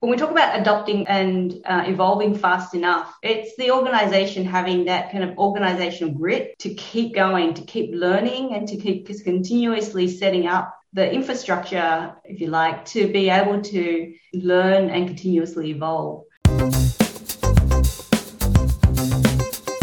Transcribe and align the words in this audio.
when 0.00 0.10
we 0.10 0.16
talk 0.16 0.30
about 0.30 0.58
adopting 0.58 1.06
and 1.08 1.60
uh, 1.66 1.84
evolving 1.86 2.34
fast 2.34 2.74
enough, 2.74 3.18
it's 3.22 3.54
the 3.56 3.70
organization 3.70 4.46
having 4.46 4.86
that 4.86 5.12
kind 5.12 5.22
of 5.22 5.36
organizational 5.36 6.14
grit 6.14 6.58
to 6.58 6.72
keep 6.74 7.14
going, 7.14 7.52
to 7.52 7.60
keep 7.62 7.94
learning, 7.94 8.54
and 8.54 8.66
to 8.66 8.78
keep 8.78 9.06
continuously 9.22 10.08
setting 10.08 10.46
up 10.46 10.74
the 10.94 11.12
infrastructure, 11.12 12.14
if 12.24 12.40
you 12.40 12.46
like, 12.46 12.82
to 12.86 13.12
be 13.12 13.28
able 13.28 13.60
to 13.60 14.14
learn 14.32 14.88
and 14.88 15.06
continuously 15.06 15.70
evolve. 15.70 16.24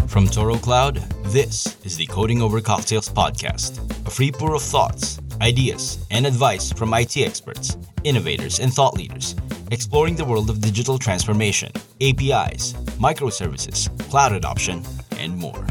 From 0.08 0.28
Toro 0.28 0.56
Cloud, 0.58 0.96
this 1.26 1.78
is 1.86 1.96
the 1.96 2.08
Coding 2.08 2.42
Over 2.42 2.60
Cocktails 2.60 3.08
podcast, 3.08 3.78
a 4.08 4.10
free 4.10 4.32
pour 4.32 4.56
of 4.56 4.64
thoughts, 4.64 5.20
ideas, 5.42 6.06
and 6.12 6.26
advice 6.26 6.72
from 6.72 6.94
IT 6.94 7.18
experts, 7.18 7.78
innovators, 8.04 8.60
and 8.60 8.74
thought 8.74 8.96
leaders 8.96 9.36
exploring 9.72 10.16
the 10.16 10.26
world 10.26 10.50
of 10.50 10.62
digital 10.62 10.98
transformation, 10.98 11.72
APIs, 12.02 12.74
microservices, 13.00 13.90
cloud 14.10 14.32
adoption, 14.32 14.84
and 15.18 15.36
more. 15.38 15.66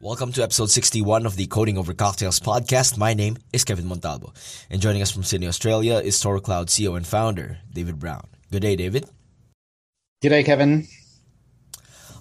Welcome 0.00 0.32
to 0.32 0.42
episode 0.42 0.70
61 0.70 1.26
of 1.26 1.36
the 1.36 1.46
Coding 1.46 1.76
Over 1.76 1.92
Cocktails 1.92 2.40
podcast. 2.40 2.96
My 2.96 3.14
name 3.14 3.36
is 3.52 3.64
Kevin 3.64 3.86
Montalvo, 3.86 4.32
and 4.70 4.80
joining 4.80 5.02
us 5.02 5.10
from 5.10 5.24
Sydney, 5.24 5.48
Australia 5.48 5.94
is 5.96 6.18
Toro 6.18 6.40
Cloud 6.40 6.68
CEO 6.68 6.96
and 6.96 7.06
founder, 7.06 7.58
David 7.72 7.98
Brown. 7.98 8.26
Good 8.50 8.62
day, 8.62 8.76
David. 8.76 9.06
Good 10.22 10.30
day, 10.30 10.44
Kevin. 10.44 10.86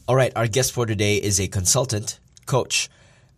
All 0.07 0.15
right, 0.15 0.33
our 0.35 0.47
guest 0.47 0.71
for 0.71 0.85
today 0.85 1.17
is 1.17 1.39
a 1.39 1.47
consultant, 1.47 2.19
coach, 2.47 2.89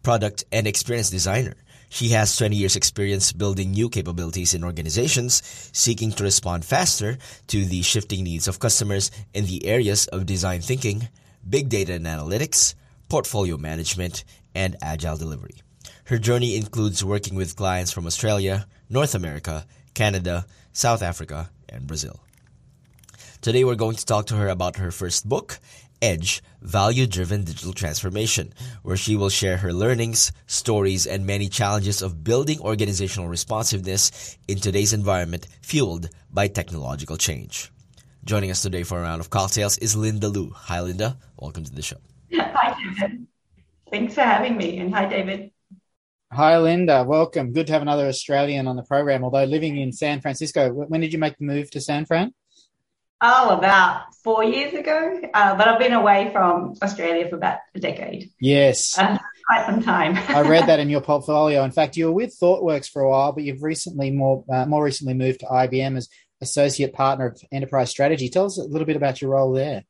product, 0.03 0.45
and 0.51 0.65
experience 0.65 1.09
designer. 1.09 1.55
She 1.89 2.09
has 2.09 2.37
20 2.37 2.55
years 2.55 2.75
experience 2.75 3.33
building 3.33 3.71
new 3.71 3.89
capabilities 3.89 4.53
in 4.53 4.63
organizations 4.63 5.41
seeking 5.73 6.11
to 6.13 6.23
respond 6.23 6.63
faster 6.63 7.17
to 7.47 7.65
the 7.65 7.81
shifting 7.81 8.23
needs 8.23 8.47
of 8.47 8.59
customers 8.59 9.09
in 9.33 9.45
the 9.45 9.65
areas 9.65 10.07
of 10.07 10.27
design 10.27 10.61
thinking, 10.61 11.09
big 11.49 11.67
data 11.67 11.93
and 11.93 12.05
analytics, 12.05 12.75
portfolio 13.09 13.57
management, 13.57 14.23
and 14.53 14.77
agile 14.81 15.17
delivery. 15.17 15.55
Her 16.05 16.19
journey 16.19 16.55
includes 16.55 17.03
working 17.03 17.35
with 17.35 17.55
clients 17.55 17.91
from 17.91 18.05
Australia, 18.05 18.67
North 18.89 19.15
America, 19.15 19.65
Canada, 19.95 20.45
South 20.73 21.01
Africa, 21.01 21.49
and 21.67 21.87
Brazil. 21.87 22.19
Today 23.41 23.63
we're 23.63 23.75
going 23.75 23.95
to 23.95 24.05
talk 24.05 24.27
to 24.27 24.35
her 24.35 24.49
about 24.49 24.77
her 24.77 24.91
first 24.91 25.27
book 25.27 25.59
Edge 26.01 26.41
Value 26.61 27.07
Driven 27.07 27.43
Digital 27.43 27.73
Transformation, 27.73 28.53
where 28.83 28.97
she 28.97 29.15
will 29.15 29.29
share 29.29 29.57
her 29.57 29.73
learnings, 29.73 30.31
stories, 30.47 31.07
and 31.07 31.25
many 31.25 31.49
challenges 31.49 32.01
of 32.01 32.23
building 32.23 32.59
organizational 32.59 33.29
responsiveness 33.29 34.37
in 34.47 34.59
today's 34.59 34.93
environment 34.93 35.47
fueled 35.61 36.09
by 36.31 36.47
technological 36.47 37.17
change. 37.17 37.71
Joining 38.25 38.51
us 38.51 38.61
today 38.61 38.83
for 38.83 38.99
a 38.99 39.01
round 39.01 39.21
of 39.21 39.29
cocktails 39.29 39.77
is 39.77 39.95
Linda 39.95 40.27
Luu. 40.27 40.51
Hi, 40.53 40.81
Linda. 40.81 41.17
Welcome 41.37 41.63
to 41.63 41.73
the 41.73 41.81
show. 41.81 41.97
Hi, 42.33 42.75
David. 42.77 43.27
Thanks 43.89 44.13
for 44.13 44.21
having 44.21 44.57
me. 44.57 44.77
And 44.77 44.93
hi, 44.93 45.05
David. 45.07 45.51
Hi, 46.31 46.59
Linda. 46.59 47.03
Welcome. 47.03 47.53
Good 47.53 47.67
to 47.67 47.73
have 47.73 47.81
another 47.81 48.07
Australian 48.07 48.67
on 48.67 48.75
the 48.75 48.83
program, 48.83 49.23
although 49.23 49.45
living 49.45 49.77
in 49.77 49.91
San 49.91 50.21
Francisco. 50.21 50.71
When 50.71 51.01
did 51.01 51.11
you 51.11 51.17
make 51.17 51.37
the 51.37 51.45
move 51.45 51.71
to 51.71 51.81
San 51.81 52.05
Fran? 52.05 52.33
Oh, 53.21 53.49
about 53.49 54.15
four 54.23 54.43
years 54.43 54.73
ago. 54.73 55.21
Uh, 55.33 55.55
but 55.55 55.67
I've 55.67 55.79
been 55.79 55.93
away 55.93 56.29
from 56.31 56.75
Australia 56.81 57.27
for 57.29 57.35
about 57.35 57.59
a 57.75 57.79
decade. 57.79 58.31
Yes. 58.39 58.97
Uh, 58.97 59.17
quite 59.47 59.65
some 59.65 59.81
time. 59.83 60.17
I 60.29 60.41
read 60.41 60.67
that 60.67 60.79
in 60.79 60.89
your 60.89 61.01
portfolio. 61.11 61.63
In 61.63 61.71
fact, 61.71 61.97
you 61.97 62.05
were 62.05 62.13
with 62.13 62.37
ThoughtWorks 62.39 62.89
for 62.89 63.01
a 63.01 63.09
while, 63.09 63.31
but 63.31 63.43
you've 63.43 63.63
recently 63.63 64.11
more 64.11 64.45
uh, 64.49 64.65
more 64.65 64.83
recently 64.83 65.13
moved 65.13 65.41
to 65.41 65.47
IBM 65.47 65.97
as 65.97 66.09
associate 66.41 66.93
partner 66.93 67.27
of 67.27 67.41
enterprise 67.51 67.89
strategy. 67.89 68.29
Tell 68.29 68.45
us 68.45 68.57
a 68.57 68.63
little 68.63 68.85
bit 68.85 68.95
about 68.95 69.21
your 69.21 69.31
role 69.31 69.51
there. 69.51 69.83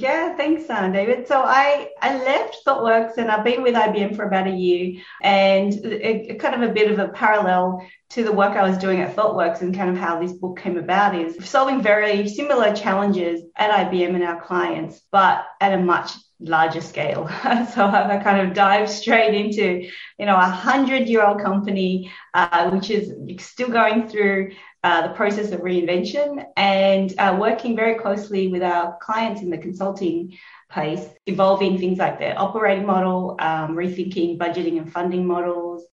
Yeah, 0.00 0.34
thanks, 0.34 0.66
David. 0.66 1.28
So 1.28 1.42
I, 1.44 1.90
I 2.00 2.16
left 2.16 2.64
ThoughtWorks 2.66 3.18
and 3.18 3.30
I've 3.30 3.44
been 3.44 3.62
with 3.62 3.74
IBM 3.74 4.16
for 4.16 4.24
about 4.24 4.46
a 4.46 4.50
year 4.50 5.02
and 5.22 5.74
a, 5.84 6.36
kind 6.36 6.54
of 6.54 6.70
a 6.70 6.72
bit 6.72 6.90
of 6.90 6.98
a 6.98 7.08
parallel 7.08 7.86
to 8.10 8.24
the 8.24 8.32
work 8.32 8.56
I 8.56 8.66
was 8.66 8.78
doing 8.78 9.02
at 9.02 9.14
ThoughtWorks 9.14 9.60
and 9.60 9.74
kind 9.74 9.90
of 9.90 9.98
how 9.98 10.18
this 10.18 10.32
book 10.32 10.58
came 10.58 10.78
about 10.78 11.14
is 11.14 11.46
solving 11.46 11.82
very 11.82 12.26
similar 12.28 12.74
challenges 12.74 13.42
at 13.56 13.92
IBM 13.92 14.14
and 14.14 14.24
our 14.24 14.40
clients, 14.40 15.02
but 15.12 15.44
at 15.60 15.74
a 15.74 15.78
much 15.78 16.12
larger 16.40 16.80
scale. 16.80 17.28
so 17.74 17.86
I 17.86 18.18
kind 18.24 18.48
of 18.48 18.54
dived 18.54 18.88
straight 18.88 19.34
into, 19.34 19.86
you 20.18 20.26
know, 20.26 20.36
a 20.36 20.48
hundred 20.48 21.08
year 21.08 21.22
old 21.22 21.42
company, 21.42 22.10
uh, 22.32 22.70
which 22.70 22.88
is 22.88 23.12
still 23.44 23.68
going 23.68 24.08
through 24.08 24.52
uh, 24.82 25.08
the 25.08 25.14
process 25.14 25.52
of 25.52 25.60
reinvention 25.60 26.44
and 26.56 27.14
uh, 27.18 27.36
working 27.38 27.76
very 27.76 27.98
closely 27.98 28.48
with 28.48 28.62
our 28.62 28.96
clients 29.00 29.42
in 29.42 29.50
the 29.50 29.58
consulting 29.58 30.36
place, 30.70 31.06
evolving 31.26 31.78
things 31.78 31.98
like 31.98 32.18
their 32.18 32.38
operating 32.38 32.86
model, 32.86 33.36
um, 33.40 33.76
rethinking 33.76 34.38
budgeting 34.38 34.78
and 34.78 34.92
funding 34.92 35.26
models, 35.26 35.84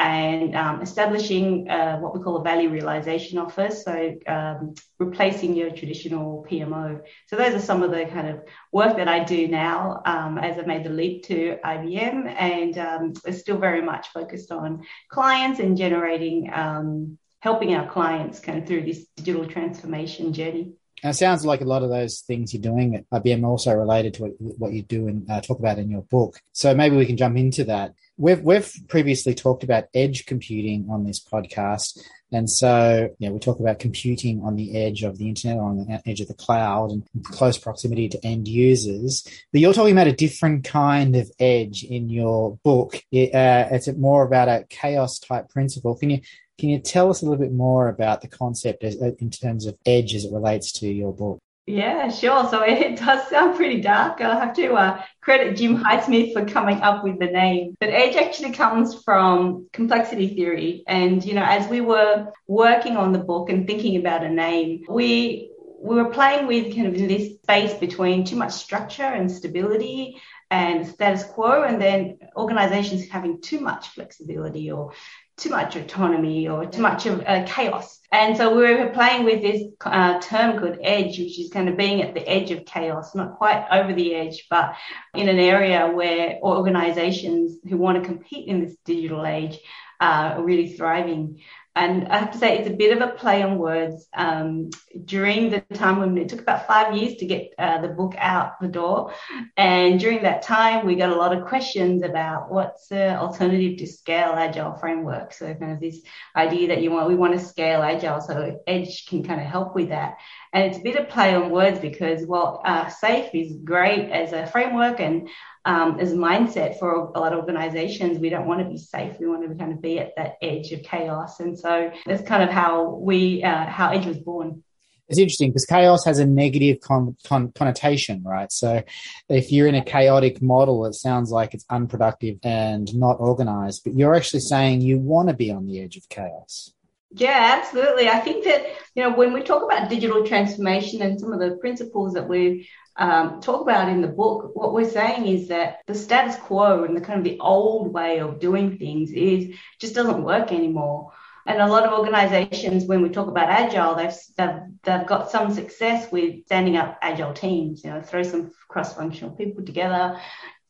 and 0.00 0.56
um, 0.56 0.80
establishing 0.80 1.68
uh, 1.68 1.98
what 1.98 2.14
we 2.16 2.22
call 2.22 2.36
a 2.36 2.42
value 2.42 2.70
realization 2.70 3.36
office. 3.38 3.84
So 3.84 4.16
um, 4.26 4.74
replacing 4.98 5.54
your 5.54 5.70
traditional 5.70 6.46
PMO. 6.50 7.02
So 7.26 7.36
those 7.36 7.54
are 7.54 7.60
some 7.60 7.82
of 7.82 7.90
the 7.90 8.06
kind 8.06 8.28
of 8.28 8.40
work 8.72 8.96
that 8.96 9.08
I 9.08 9.24
do 9.24 9.46
now 9.48 10.00
um, 10.06 10.38
as 10.38 10.58
I 10.58 10.62
made 10.62 10.84
the 10.84 10.90
leap 10.90 11.24
to 11.24 11.58
IBM, 11.62 12.34
and 12.38 12.78
um, 12.78 13.12
we're 13.26 13.32
still 13.32 13.58
very 13.58 13.82
much 13.82 14.08
focused 14.08 14.50
on 14.50 14.84
clients 15.10 15.60
and 15.60 15.76
generating, 15.76 16.50
um, 16.52 17.18
helping 17.40 17.74
our 17.74 17.90
clients 17.90 18.38
kind 18.38 18.58
of 18.58 18.66
through 18.66 18.82
this 18.82 19.06
digital 19.16 19.46
transformation 19.46 20.32
journey. 20.32 20.74
And 21.02 21.10
it 21.10 21.16
sounds 21.16 21.46
like 21.46 21.62
a 21.62 21.66
lot 21.66 21.82
of 21.82 21.88
those 21.88 22.20
things 22.20 22.52
you're 22.52 22.60
doing 22.60 22.94
at 22.94 23.08
IBM 23.10 23.44
also 23.44 23.72
related 23.74 24.14
to 24.14 24.26
what 24.38 24.72
you 24.72 24.82
do 24.82 25.08
and 25.08 25.30
uh, 25.30 25.40
talk 25.40 25.58
about 25.58 25.78
in 25.78 25.90
your 25.90 26.02
book. 26.02 26.38
So 26.52 26.74
maybe 26.74 26.96
we 26.96 27.06
can 27.06 27.16
jump 27.16 27.38
into 27.38 27.64
that. 27.64 27.94
We've 28.18 28.40
we've 28.40 28.70
previously 28.88 29.34
talked 29.34 29.64
about 29.64 29.84
edge 29.94 30.26
computing 30.26 30.88
on 30.90 31.04
this 31.04 31.18
podcast, 31.18 31.98
and 32.32 32.50
so 32.50 33.08
yeah, 33.18 33.30
we 33.30 33.38
talk 33.38 33.60
about 33.60 33.78
computing 33.78 34.42
on 34.42 34.56
the 34.56 34.76
edge 34.76 35.02
of 35.02 35.16
the 35.16 35.26
internet, 35.26 35.56
on 35.56 35.78
the 35.78 36.02
edge 36.04 36.20
of 36.20 36.28
the 36.28 36.34
cloud, 36.34 36.90
and 36.90 37.02
close 37.24 37.56
proximity 37.56 38.10
to 38.10 38.26
end 38.26 38.46
users. 38.46 39.26
But 39.52 39.62
you're 39.62 39.72
talking 39.72 39.92
about 39.92 40.06
a 40.06 40.12
different 40.12 40.64
kind 40.64 41.16
of 41.16 41.30
edge 41.38 41.82
in 41.82 42.10
your 42.10 42.58
book. 42.62 43.02
It, 43.10 43.34
uh, 43.34 43.68
it's 43.70 43.88
more 43.88 44.22
about 44.22 44.48
a 44.48 44.66
chaos 44.68 45.18
type 45.18 45.48
principle. 45.48 45.96
Can 45.96 46.10
you 46.10 46.20
can 46.60 46.68
you 46.68 46.78
tell 46.78 47.10
us 47.10 47.22
a 47.22 47.24
little 47.24 47.42
bit 47.42 47.52
more 47.52 47.88
about 47.88 48.20
the 48.20 48.28
concept 48.28 48.84
as, 48.84 49.00
uh, 49.00 49.12
in 49.18 49.30
terms 49.30 49.66
of 49.66 49.76
edge 49.86 50.14
as 50.14 50.26
it 50.26 50.32
relates 50.32 50.72
to 50.72 50.86
your 50.86 51.12
book? 51.12 51.38
Yeah, 51.66 52.10
sure. 52.10 52.48
So 52.50 52.62
it 52.66 52.98
does 52.98 53.28
sound 53.28 53.56
pretty 53.56 53.80
dark. 53.80 54.20
I'll 54.20 54.38
have 54.38 54.54
to 54.56 54.74
uh, 54.74 55.02
credit 55.22 55.56
Jim 55.56 55.82
Highsmith 55.82 56.34
for 56.34 56.44
coming 56.44 56.82
up 56.82 57.02
with 57.02 57.18
the 57.18 57.26
name. 57.26 57.76
But 57.80 57.88
edge 57.88 58.16
actually 58.16 58.52
comes 58.52 59.02
from 59.02 59.68
complexity 59.72 60.34
theory. 60.34 60.84
And, 60.86 61.24
you 61.24 61.34
know, 61.34 61.44
as 61.44 61.66
we 61.68 61.80
were 61.80 62.30
working 62.46 62.98
on 62.98 63.12
the 63.12 63.18
book 63.18 63.48
and 63.48 63.66
thinking 63.66 63.96
about 63.96 64.22
a 64.22 64.28
name, 64.28 64.84
we 64.88 65.50
we 65.82 65.96
were 65.96 66.10
playing 66.10 66.46
with 66.46 66.74
kind 66.74 66.88
of 66.88 66.94
this 66.94 67.36
space 67.36 67.72
between 67.72 68.24
too 68.24 68.36
much 68.36 68.52
structure 68.52 69.02
and 69.02 69.32
stability 69.32 70.20
and 70.50 70.86
status 70.86 71.24
quo, 71.24 71.62
and 71.62 71.80
then 71.80 72.18
organizations 72.36 73.08
having 73.08 73.40
too 73.40 73.60
much 73.60 73.88
flexibility 73.88 74.70
or 74.70 74.92
too 75.40 75.50
much 75.50 75.74
autonomy 75.74 76.48
or 76.48 76.66
too 76.66 76.82
much 76.82 77.06
of 77.06 77.20
uh, 77.26 77.44
chaos. 77.46 77.98
And 78.12 78.36
so 78.36 78.54
we 78.54 78.74
were 78.74 78.90
playing 78.90 79.24
with 79.24 79.40
this 79.40 79.62
uh, 79.84 80.20
term 80.20 80.58
called 80.58 80.78
edge, 80.82 81.18
which 81.18 81.38
is 81.38 81.50
kind 81.50 81.68
of 81.68 81.76
being 81.76 82.02
at 82.02 82.12
the 82.12 82.28
edge 82.28 82.50
of 82.50 82.64
chaos, 82.66 83.14
not 83.14 83.36
quite 83.36 83.66
over 83.70 83.92
the 83.94 84.14
edge, 84.14 84.46
but 84.50 84.74
in 85.14 85.28
an 85.28 85.38
area 85.38 85.88
where 85.88 86.38
organizations 86.42 87.58
who 87.68 87.76
want 87.78 88.02
to 88.02 88.08
compete 88.08 88.48
in 88.48 88.64
this 88.64 88.76
digital 88.84 89.24
age 89.24 89.58
are 90.00 90.42
really 90.42 90.72
thriving. 90.72 91.40
And 91.80 92.08
I 92.08 92.18
have 92.18 92.32
to 92.32 92.38
say, 92.38 92.58
it's 92.58 92.68
a 92.68 92.74
bit 92.74 92.94
of 92.94 93.00
a 93.00 93.12
play 93.14 93.42
on 93.42 93.56
words. 93.56 94.06
Um, 94.12 94.68
during 95.06 95.48
the 95.48 95.62
time 95.72 95.98
when 95.98 96.18
it 96.18 96.28
took 96.28 96.42
about 96.42 96.66
five 96.66 96.94
years 96.94 97.14
to 97.16 97.24
get 97.24 97.54
uh, 97.58 97.80
the 97.80 97.88
book 97.88 98.14
out 98.18 98.60
the 98.60 98.68
door, 98.68 99.14
and 99.56 99.98
during 99.98 100.22
that 100.24 100.42
time, 100.42 100.84
we 100.84 100.94
got 100.94 101.08
a 101.08 101.14
lot 101.14 101.34
of 101.34 101.46
questions 101.46 102.02
about 102.02 102.50
what's 102.52 102.88
the 102.88 103.16
alternative 103.16 103.78
to 103.78 103.86
scale 103.86 104.34
agile 104.36 104.74
framework. 104.74 105.32
So 105.32 105.54
kind 105.54 105.72
of 105.72 105.80
this 105.80 106.00
idea 106.36 106.68
that 106.68 106.82
you 106.82 106.90
want, 106.90 107.08
we 107.08 107.14
want 107.14 107.32
to 107.32 107.40
scale 107.54 107.82
agile, 107.82 108.20
so 108.20 108.60
Edge 108.66 109.06
can 109.06 109.24
kind 109.24 109.40
of 109.40 109.46
help 109.46 109.74
with 109.74 109.88
that. 109.88 110.18
And 110.52 110.64
it's 110.64 110.78
a 110.78 110.82
bit 110.82 110.96
of 110.96 111.08
play 111.08 111.34
on 111.34 111.50
words 111.50 111.78
because, 111.78 112.26
well, 112.26 112.60
uh, 112.64 112.86
SAFe 112.86 113.30
is 113.34 113.56
great 113.62 114.10
as 114.10 114.32
a 114.32 114.46
framework 114.46 114.98
and 114.98 115.28
um, 115.64 116.00
as 116.00 116.12
a 116.12 116.16
mindset 116.16 116.78
for 116.78 116.92
a 116.92 117.20
lot 117.20 117.32
of 117.32 117.38
organizations. 117.38 118.18
We 118.18 118.30
don't 118.30 118.46
want 118.46 118.60
to 118.60 118.68
be 118.68 118.76
safe. 118.76 119.16
We 119.20 119.28
want 119.28 119.48
to 119.48 119.54
kind 119.54 119.72
of 119.72 119.80
be 119.80 120.00
at 120.00 120.16
that 120.16 120.34
edge 120.42 120.72
of 120.72 120.82
chaos. 120.82 121.38
And 121.38 121.56
so 121.56 121.92
that's 122.04 122.22
kind 122.22 122.42
of 122.42 122.50
how 122.50 122.94
we, 122.94 123.44
uh, 123.44 123.66
how 123.66 123.90
Edge 123.90 124.06
was 124.06 124.18
born. 124.18 124.64
It's 125.08 125.18
interesting 125.18 125.50
because 125.50 125.66
chaos 125.66 126.04
has 126.04 126.20
a 126.20 126.26
negative 126.26 126.80
con- 126.80 127.16
con- 127.26 127.50
connotation, 127.52 128.22
right? 128.24 128.50
So 128.52 128.82
if 129.28 129.50
you're 129.50 129.66
in 129.66 129.74
a 129.74 129.84
chaotic 129.84 130.40
model, 130.40 130.86
it 130.86 130.94
sounds 130.94 131.30
like 131.32 131.52
it's 131.52 131.64
unproductive 131.68 132.38
and 132.44 132.92
not 132.94 133.16
organized, 133.18 133.82
but 133.84 133.94
you're 133.94 134.14
actually 134.14 134.40
saying 134.40 134.82
you 134.82 134.98
want 134.98 135.28
to 135.28 135.34
be 135.34 135.50
on 135.50 135.66
the 135.66 135.80
edge 135.80 135.96
of 135.96 136.08
chaos. 136.08 136.72
Yeah, 137.12 137.58
absolutely. 137.60 138.08
I 138.08 138.20
think 138.20 138.44
that, 138.44 138.64
you 138.94 139.02
know, 139.02 139.12
when 139.12 139.32
we 139.32 139.42
talk 139.42 139.64
about 139.64 139.90
digital 139.90 140.24
transformation 140.24 141.02
and 141.02 141.18
some 141.18 141.32
of 141.32 141.40
the 141.40 141.56
principles 141.56 142.14
that 142.14 142.28
we 142.28 142.68
um, 142.96 143.40
talk 143.40 143.62
about 143.62 143.88
in 143.88 144.00
the 144.00 144.08
book, 144.08 144.54
what 144.54 144.72
we're 144.72 144.88
saying 144.88 145.26
is 145.26 145.48
that 145.48 145.80
the 145.86 145.94
status 145.94 146.36
quo 146.36 146.84
and 146.84 146.96
the 146.96 147.00
kind 147.00 147.18
of 147.18 147.24
the 147.24 147.40
old 147.40 147.92
way 147.92 148.20
of 148.20 148.38
doing 148.38 148.78
things 148.78 149.10
is 149.10 149.56
just 149.80 149.94
doesn't 149.94 150.22
work 150.22 150.52
anymore. 150.52 151.12
And 151.46 151.60
a 151.60 151.66
lot 151.66 151.84
of 151.84 151.98
organizations, 151.98 152.84
when 152.84 153.02
we 153.02 153.08
talk 153.08 153.26
about 153.26 153.48
agile, 153.48 153.96
they've, 153.96 154.14
they've, 154.36 154.60
they've 154.84 155.06
got 155.06 155.30
some 155.32 155.52
success 155.52 156.12
with 156.12 156.44
standing 156.44 156.76
up 156.76 156.98
agile 157.02 157.32
teams, 157.32 157.82
you 157.82 157.90
know, 157.90 158.02
throw 158.02 158.22
some 158.22 158.52
cross 158.68 158.94
functional 158.94 159.34
people 159.34 159.64
together, 159.64 160.20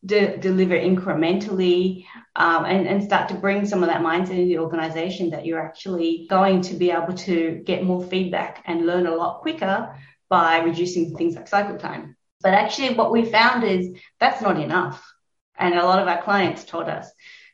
de- 0.05 0.37
deliver 0.39 0.75
incrementally 0.75 2.07
um, 2.37 2.65
and, 2.65 2.87
and 2.87 3.03
start 3.03 3.29
to 3.29 3.35
bring 3.35 3.67
some 3.67 3.83
of 3.83 3.89
that 3.89 4.03
mindset 4.03 4.39
in 4.39 4.49
the 4.49 4.59
organization 4.59 5.31
that 5.31 5.45
you're 5.45 5.61
actually 5.61 6.27
going 6.31 6.63
to 6.63 6.75
be 6.75 6.91
able 6.91 7.15
to 7.15 7.63
get 7.65 7.85
more 7.85 8.03
feedback 8.03 8.63
and 8.67 8.87
learn 8.87 9.07
a 9.07 9.15
lot 9.15 9.43
quicker 9.43 9.95
by 10.29 10.59
reducing 10.59 11.17
things 11.17 11.35
like 11.35 11.49
cycle 11.49 11.77
time. 11.77 12.17
But 12.43 12.55
actually, 12.55 12.95
what 12.95 13.13
we 13.13 13.25
found 13.25 13.65
is 13.65 13.95
that's 14.19 14.41
not 14.41 14.59
enough. 14.59 15.05
And 15.59 15.75
a 15.75 15.85
lot 15.85 16.01
of 16.01 16.09
our 16.09 16.23
clients 16.23 16.65
told 16.65 16.89
us 16.89 17.11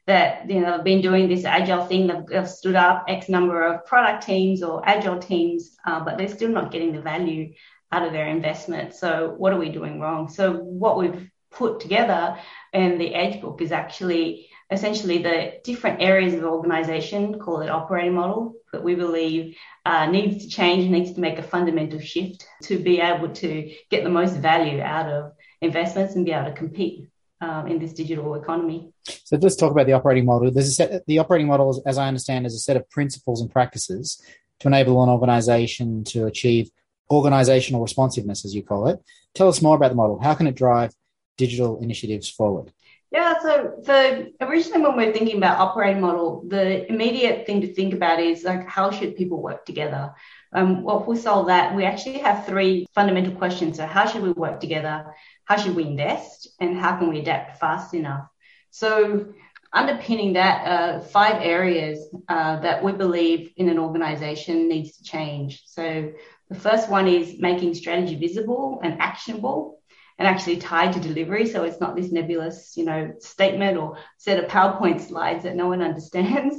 that 0.06 0.48
you 0.48 0.60
know 0.60 0.76
they've 0.76 0.84
been 0.84 1.00
doing 1.00 1.28
this 1.28 1.44
agile 1.44 1.84
thing 1.84 2.06
they've, 2.06 2.26
they've, 2.26 2.48
stood 2.48 2.76
up 2.76 3.04
x 3.08 3.28
number 3.28 3.64
of 3.64 3.84
product 3.86 4.24
teams 4.24 4.62
or 4.62 4.88
agile 4.88 5.18
teams 5.18 5.76
uh, 5.84 5.98
but 5.98 6.16
they're 6.16 6.28
still 6.28 6.50
not 6.50 6.70
getting 6.70 6.92
the 6.92 7.00
value 7.00 7.52
out 7.90 8.06
of 8.06 8.12
their 8.12 8.28
investment 8.28 8.94
so 8.94 9.34
what 9.36 9.52
are 9.52 9.58
we 9.58 9.68
doing 9.68 10.00
wrong 10.00 10.28
so 10.28 10.52
what 10.52 10.96
we've 10.96 11.28
put 11.56 11.80
together 11.80 12.38
in 12.72 12.98
the 12.98 13.14
Edge 13.14 13.40
book 13.40 13.60
is 13.62 13.72
actually 13.72 14.48
essentially 14.70 15.18
the 15.18 15.54
different 15.64 16.02
areas 16.02 16.34
of 16.34 16.42
organization, 16.44 17.38
call 17.38 17.60
it 17.60 17.70
operating 17.70 18.14
model, 18.14 18.54
that 18.72 18.82
we 18.82 18.94
believe 18.94 19.56
uh, 19.84 20.06
needs 20.06 20.44
to 20.44 20.50
change, 20.50 20.90
needs 20.90 21.12
to 21.12 21.20
make 21.20 21.38
a 21.38 21.42
fundamental 21.42 22.00
shift 22.00 22.46
to 22.62 22.78
be 22.78 23.00
able 23.00 23.28
to 23.28 23.72
get 23.90 24.04
the 24.04 24.10
most 24.10 24.34
value 24.36 24.80
out 24.80 25.08
of 25.08 25.32
investments 25.62 26.14
and 26.14 26.26
be 26.26 26.32
able 26.32 26.50
to 26.50 26.56
compete 26.56 27.08
um, 27.40 27.68
in 27.68 27.78
this 27.78 27.92
digital 27.92 28.34
economy. 28.34 28.92
So 29.06 29.36
let's 29.36 29.56
talk 29.56 29.70
about 29.70 29.86
the 29.86 29.92
operating 29.92 30.26
model. 30.26 30.50
There's 30.50 30.68
a 30.68 30.72
set, 30.72 31.06
the 31.06 31.18
operating 31.20 31.46
model, 31.46 31.82
as 31.86 31.96
I 31.96 32.08
understand, 32.08 32.44
is 32.44 32.54
a 32.54 32.58
set 32.58 32.76
of 32.76 32.88
principles 32.90 33.40
and 33.40 33.50
practices 33.50 34.20
to 34.60 34.68
enable 34.68 35.02
an 35.02 35.08
organization 35.10 36.02
to 36.04 36.26
achieve 36.26 36.70
organizational 37.10 37.82
responsiveness, 37.82 38.44
as 38.44 38.54
you 38.54 38.64
call 38.64 38.88
it. 38.88 38.98
Tell 39.34 39.48
us 39.48 39.62
more 39.62 39.76
about 39.76 39.90
the 39.90 39.94
model. 39.94 40.18
How 40.18 40.34
can 40.34 40.48
it 40.48 40.56
drive 40.56 40.92
digital 41.36 41.80
initiatives 41.80 42.28
forward? 42.28 42.72
Yeah, 43.12 43.40
so 43.40 43.74
the 43.84 44.32
originally 44.40 44.82
when 44.82 44.96
we're 44.96 45.12
thinking 45.12 45.36
about 45.36 45.58
operating 45.58 46.02
model, 46.02 46.42
the 46.48 46.86
immediate 46.90 47.46
thing 47.46 47.60
to 47.60 47.72
think 47.72 47.94
about 47.94 48.20
is 48.20 48.42
like 48.42 48.68
how 48.68 48.90
should 48.90 49.16
people 49.16 49.40
work 49.40 49.64
together? 49.64 50.12
Um, 50.52 50.82
well, 50.82 51.00
if 51.00 51.06
we 51.06 51.16
solve 51.16 51.46
that, 51.46 51.74
we 51.74 51.84
actually 51.84 52.18
have 52.18 52.46
three 52.46 52.86
fundamental 52.94 53.32
questions. 53.32 53.76
So 53.76 53.86
how 53.86 54.06
should 54.06 54.22
we 54.22 54.32
work 54.32 54.60
together? 54.60 55.14
How 55.44 55.56
should 55.56 55.76
we 55.76 55.84
invest? 55.84 56.48
And 56.60 56.76
how 56.76 56.96
can 56.98 57.08
we 57.08 57.20
adapt 57.20 57.60
fast 57.60 57.94
enough? 57.94 58.26
So 58.70 59.32
underpinning 59.72 60.32
that, 60.32 60.66
uh, 60.66 61.00
five 61.00 61.40
areas 61.42 62.08
uh, 62.28 62.60
that 62.60 62.82
we 62.82 62.92
believe 62.92 63.52
in 63.56 63.68
an 63.68 63.78
organization 63.78 64.68
needs 64.68 64.96
to 64.96 65.04
change. 65.04 65.62
So 65.66 66.12
the 66.48 66.58
first 66.58 66.88
one 66.88 67.06
is 67.06 67.38
making 67.38 67.74
strategy 67.74 68.16
visible 68.16 68.80
and 68.82 69.00
actionable 69.00 69.80
and 70.18 70.26
actually 70.26 70.56
tied 70.56 70.92
to 70.94 71.00
delivery. 71.00 71.46
So 71.46 71.64
it's 71.64 71.80
not 71.80 71.94
this 71.94 72.10
nebulous, 72.10 72.74
you 72.76 72.84
know, 72.84 73.12
statement 73.20 73.76
or 73.76 73.98
set 74.16 74.42
of 74.42 74.50
PowerPoint 74.50 75.00
slides 75.00 75.42
that 75.44 75.56
no 75.56 75.68
one 75.68 75.82
understands. 75.90 76.56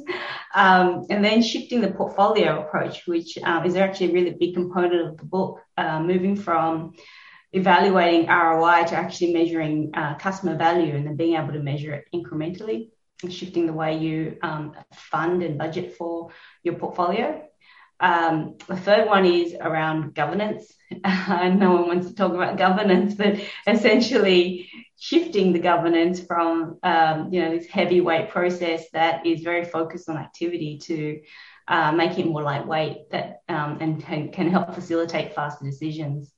Um, 0.53 1.05
and 1.09 1.23
then 1.23 1.41
shifting 1.41 1.81
the 1.81 1.91
portfolio 1.91 2.61
approach, 2.61 3.07
which 3.07 3.37
um, 3.39 3.65
is 3.65 3.75
actually 3.75 4.11
a 4.11 4.13
really 4.13 4.35
big 4.39 4.53
component 4.53 5.07
of 5.07 5.17
the 5.17 5.25
book, 5.25 5.61
uh, 5.77 5.99
moving 5.99 6.35
from 6.35 6.93
evaluating 7.53 8.27
ROI 8.27 8.85
to 8.85 8.95
actually 8.95 9.33
measuring 9.33 9.91
uh, 9.93 10.15
customer 10.15 10.55
value 10.55 10.95
and 10.95 11.07
then 11.07 11.15
being 11.15 11.35
able 11.35 11.53
to 11.53 11.59
measure 11.59 11.93
it 11.93 12.05
incrementally 12.13 12.89
and 13.23 13.33
shifting 13.33 13.65
the 13.65 13.73
way 13.73 13.97
you 13.97 14.37
um, 14.43 14.73
fund 14.93 15.41
and 15.41 15.57
budget 15.57 15.95
for 15.95 16.29
your 16.63 16.75
portfolio. 16.75 17.43
Um, 17.99 18.57
the 18.67 18.77
third 18.77 19.07
one 19.07 19.25
is 19.25 19.55
around 19.59 20.13
governance. 20.13 20.71
no 20.91 21.71
one 21.71 21.87
wants 21.87 22.07
to 22.07 22.15
talk 22.15 22.33
about 22.33 22.57
governance, 22.57 23.15
but 23.15 23.39
essentially 23.65 24.69
shifting 24.99 25.53
the 25.53 25.59
governance 25.59 26.19
from 26.19 26.79
um, 26.83 27.31
you 27.31 27.41
know 27.41 27.51
this 27.57 27.67
heavyweight 27.67 28.29
process 28.29 28.89
that 28.91 29.25
is 29.25 29.41
very 29.41 29.65
focused 29.65 30.09
on 30.09 30.17
activity 30.17 30.79
to 30.79 31.21
uh, 31.67 31.91
make 31.91 32.17
it 32.17 32.25
more 32.25 32.41
lightweight 32.41 33.09
that 33.11 33.41
um, 33.49 33.77
and 33.81 34.03
can, 34.03 34.31
can 34.31 34.49
help 34.49 34.73
facilitate 34.73 35.35
faster 35.35 35.65
decisions. 35.65 36.31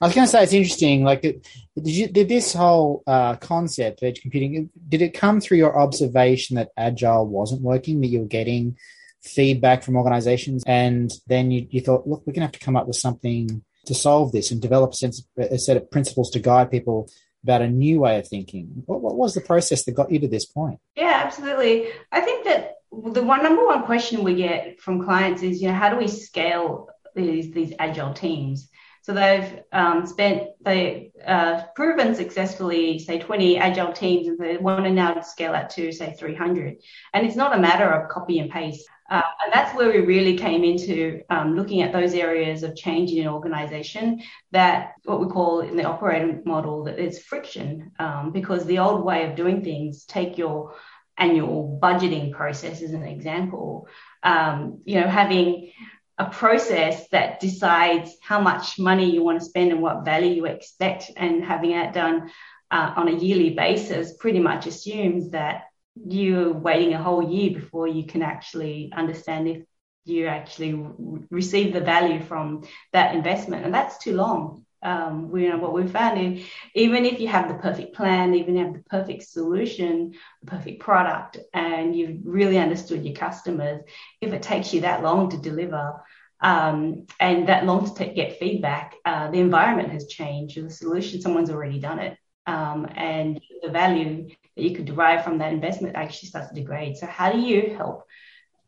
I 0.00 0.06
was 0.06 0.14
going 0.14 0.26
to 0.26 0.30
say 0.30 0.42
it's 0.42 0.52
interesting. 0.52 1.04
Like, 1.04 1.22
did 1.22 1.44
you 1.76 2.08
did 2.08 2.28
this 2.28 2.54
whole 2.54 3.02
uh, 3.06 3.36
concept 3.36 4.02
of 4.02 4.08
edge 4.08 4.22
computing? 4.22 4.70
Did 4.88 5.02
it 5.02 5.14
come 5.14 5.40
through 5.40 5.58
your 5.58 5.78
observation 5.78 6.56
that 6.56 6.70
agile 6.76 7.26
wasn't 7.26 7.60
working? 7.60 8.00
That 8.00 8.08
you 8.08 8.20
were 8.20 8.26
getting 8.26 8.78
feedback 9.24 9.82
from 9.82 9.96
organizations. 9.96 10.62
And 10.66 11.10
then 11.26 11.50
you, 11.50 11.66
you 11.70 11.80
thought, 11.80 12.06
look, 12.06 12.20
we're 12.20 12.32
going 12.32 12.46
to 12.46 12.46
have 12.46 12.52
to 12.52 12.58
come 12.58 12.76
up 12.76 12.86
with 12.86 12.96
something 12.96 13.64
to 13.86 13.94
solve 13.94 14.32
this 14.32 14.50
and 14.50 14.60
develop 14.60 14.92
a, 14.92 14.96
sense, 14.96 15.26
a 15.36 15.58
set 15.58 15.76
of 15.76 15.90
principles 15.90 16.30
to 16.30 16.38
guide 16.38 16.70
people 16.70 17.08
about 17.42 17.62
a 17.62 17.68
new 17.68 18.00
way 18.00 18.18
of 18.18 18.26
thinking. 18.26 18.82
What, 18.86 19.02
what 19.02 19.16
was 19.16 19.34
the 19.34 19.40
process 19.40 19.84
that 19.84 19.92
got 19.92 20.10
you 20.10 20.18
to 20.20 20.28
this 20.28 20.46
point? 20.46 20.78
Yeah, 20.96 21.22
absolutely. 21.24 21.88
I 22.10 22.20
think 22.20 22.44
that 22.44 22.76
the 22.90 23.22
one 23.22 23.42
number 23.42 23.64
one 23.64 23.84
question 23.84 24.22
we 24.22 24.36
get 24.36 24.80
from 24.80 25.04
clients 25.04 25.42
is, 25.42 25.60
you 25.60 25.68
know, 25.68 25.74
how 25.74 25.90
do 25.90 25.96
we 25.96 26.08
scale 26.08 26.88
these 27.14 27.52
these 27.52 27.72
agile 27.78 28.14
teams? 28.14 28.70
So 29.04 29.12
they've 29.12 29.60
um, 29.70 30.06
spent, 30.06 30.44
they 30.62 31.12
uh, 31.26 31.64
proven 31.76 32.14
successfully, 32.14 32.98
say 32.98 33.18
20 33.18 33.58
agile 33.58 33.92
teams, 33.92 34.28
and 34.28 34.38
they 34.38 34.56
want 34.56 34.86
to 34.86 34.90
now 34.90 35.20
scale 35.20 35.52
that 35.52 35.68
to 35.70 35.92
say 35.92 36.14
300. 36.18 36.76
And 37.12 37.26
it's 37.26 37.36
not 37.36 37.54
a 37.54 37.60
matter 37.60 37.86
of 37.90 38.08
copy 38.08 38.38
and 38.38 38.50
paste. 38.50 38.88
Uh, 39.10 39.20
and 39.44 39.52
that's 39.52 39.76
where 39.76 39.90
we 39.90 39.98
really 39.98 40.38
came 40.38 40.64
into 40.64 41.20
um, 41.28 41.54
looking 41.54 41.82
at 41.82 41.92
those 41.92 42.14
areas 42.14 42.62
of 42.62 42.74
change 42.74 43.12
in 43.12 43.20
an 43.20 43.28
organization 43.28 44.22
that 44.52 44.92
what 45.04 45.20
we 45.20 45.26
call 45.26 45.60
in 45.60 45.76
the 45.76 45.84
operating 45.84 46.40
model 46.46 46.84
that 46.84 46.96
there's 46.96 47.18
friction 47.18 47.92
um, 47.98 48.32
because 48.32 48.64
the 48.64 48.78
old 48.78 49.04
way 49.04 49.28
of 49.28 49.36
doing 49.36 49.62
things 49.62 50.06
take 50.06 50.38
your 50.38 50.74
annual 51.18 51.78
budgeting 51.82 52.32
process 52.32 52.80
as 52.80 52.92
an 52.92 53.02
example 53.04 53.86
um, 54.22 54.80
you 54.86 54.98
know 54.98 55.06
having 55.06 55.70
a 56.18 56.26
process 56.26 57.08
that 57.08 57.40
decides 57.40 58.16
how 58.22 58.40
much 58.40 58.78
money 58.78 59.10
you 59.10 59.22
want 59.22 59.38
to 59.40 59.44
spend 59.44 59.72
and 59.72 59.82
what 59.82 60.04
value 60.04 60.30
you 60.30 60.46
expect 60.46 61.10
and 61.16 61.44
having 61.44 61.70
that 61.70 61.92
done 61.92 62.30
uh, 62.70 62.92
on 62.96 63.08
a 63.08 63.16
yearly 63.16 63.50
basis 63.50 64.16
pretty 64.16 64.38
much 64.38 64.66
assumes 64.66 65.30
that 65.30 65.64
you're 65.96 66.52
waiting 66.52 66.94
a 66.94 67.02
whole 67.02 67.22
year 67.22 67.50
before 67.58 67.88
you 67.88 68.04
can 68.06 68.22
actually 68.22 68.92
understand 68.96 69.48
if 69.48 69.62
you 70.04 70.26
actually 70.26 70.84
receive 71.30 71.72
the 71.72 71.80
value 71.80 72.22
from 72.22 72.64
that 72.92 73.14
investment. 73.14 73.64
And 73.64 73.72
that's 73.72 73.98
too 73.98 74.14
long. 74.14 74.63
Um, 74.84 75.30
we 75.30 75.44
you 75.44 75.48
know 75.50 75.58
what 75.58 75.72
we've 75.72 75.90
found 75.90 76.20
is 76.20 76.44
even 76.74 77.04
if 77.06 77.18
you 77.18 77.28
have 77.28 77.48
the 77.48 77.54
perfect 77.54 77.94
plan, 77.94 78.34
even 78.34 78.56
have 78.58 78.74
the 78.74 78.82
perfect 78.90 79.24
solution, 79.24 80.12
the 80.42 80.50
perfect 80.50 80.80
product, 80.80 81.38
and 81.52 81.96
you've 81.96 82.20
really 82.24 82.58
understood 82.58 83.04
your 83.04 83.16
customers, 83.16 83.82
if 84.20 84.32
it 84.32 84.42
takes 84.42 84.72
you 84.74 84.82
that 84.82 85.02
long 85.02 85.30
to 85.30 85.38
deliver 85.38 86.00
um, 86.40 87.06
and 87.20 87.48
that 87.48 87.64
long 87.64 87.86
to 87.86 87.94
take, 87.94 88.14
get 88.14 88.38
feedback, 88.38 88.94
uh, 89.06 89.30
the 89.30 89.40
environment 89.40 89.90
has 89.90 90.06
changed. 90.06 90.62
The 90.62 90.68
solution, 90.68 91.20
someone's 91.20 91.50
already 91.50 91.78
done 91.78 91.98
it, 91.98 92.18
um, 92.46 92.86
and 92.94 93.40
the 93.62 93.70
value 93.70 94.28
that 94.28 94.62
you 94.62 94.76
could 94.76 94.84
derive 94.84 95.24
from 95.24 95.38
that 95.38 95.54
investment 95.54 95.96
actually 95.96 96.28
starts 96.28 96.50
to 96.50 96.54
degrade. 96.54 96.98
So, 96.98 97.06
how 97.06 97.32
do 97.32 97.38
you 97.38 97.74
help 97.76 98.04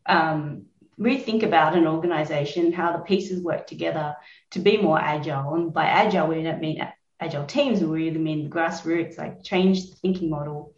um, 0.07 0.65
rethink 0.99 1.43
about 1.43 1.75
an 1.75 1.87
organization, 1.87 2.73
how 2.73 2.91
the 2.91 3.03
pieces 3.03 3.43
work 3.43 3.67
together 3.67 4.15
to 4.51 4.59
be 4.59 4.77
more 4.77 4.99
agile? 4.99 5.53
And 5.55 5.73
by 5.73 5.85
agile, 5.85 6.27
we 6.27 6.43
don't 6.43 6.61
mean 6.61 6.85
agile 7.19 7.45
teams, 7.45 7.81
we 7.81 7.87
really 7.87 8.17
mean 8.17 8.49
grassroots, 8.49 9.17
like 9.17 9.43
change 9.43 9.89
the 9.89 9.95
thinking 9.95 10.29
model 10.29 10.73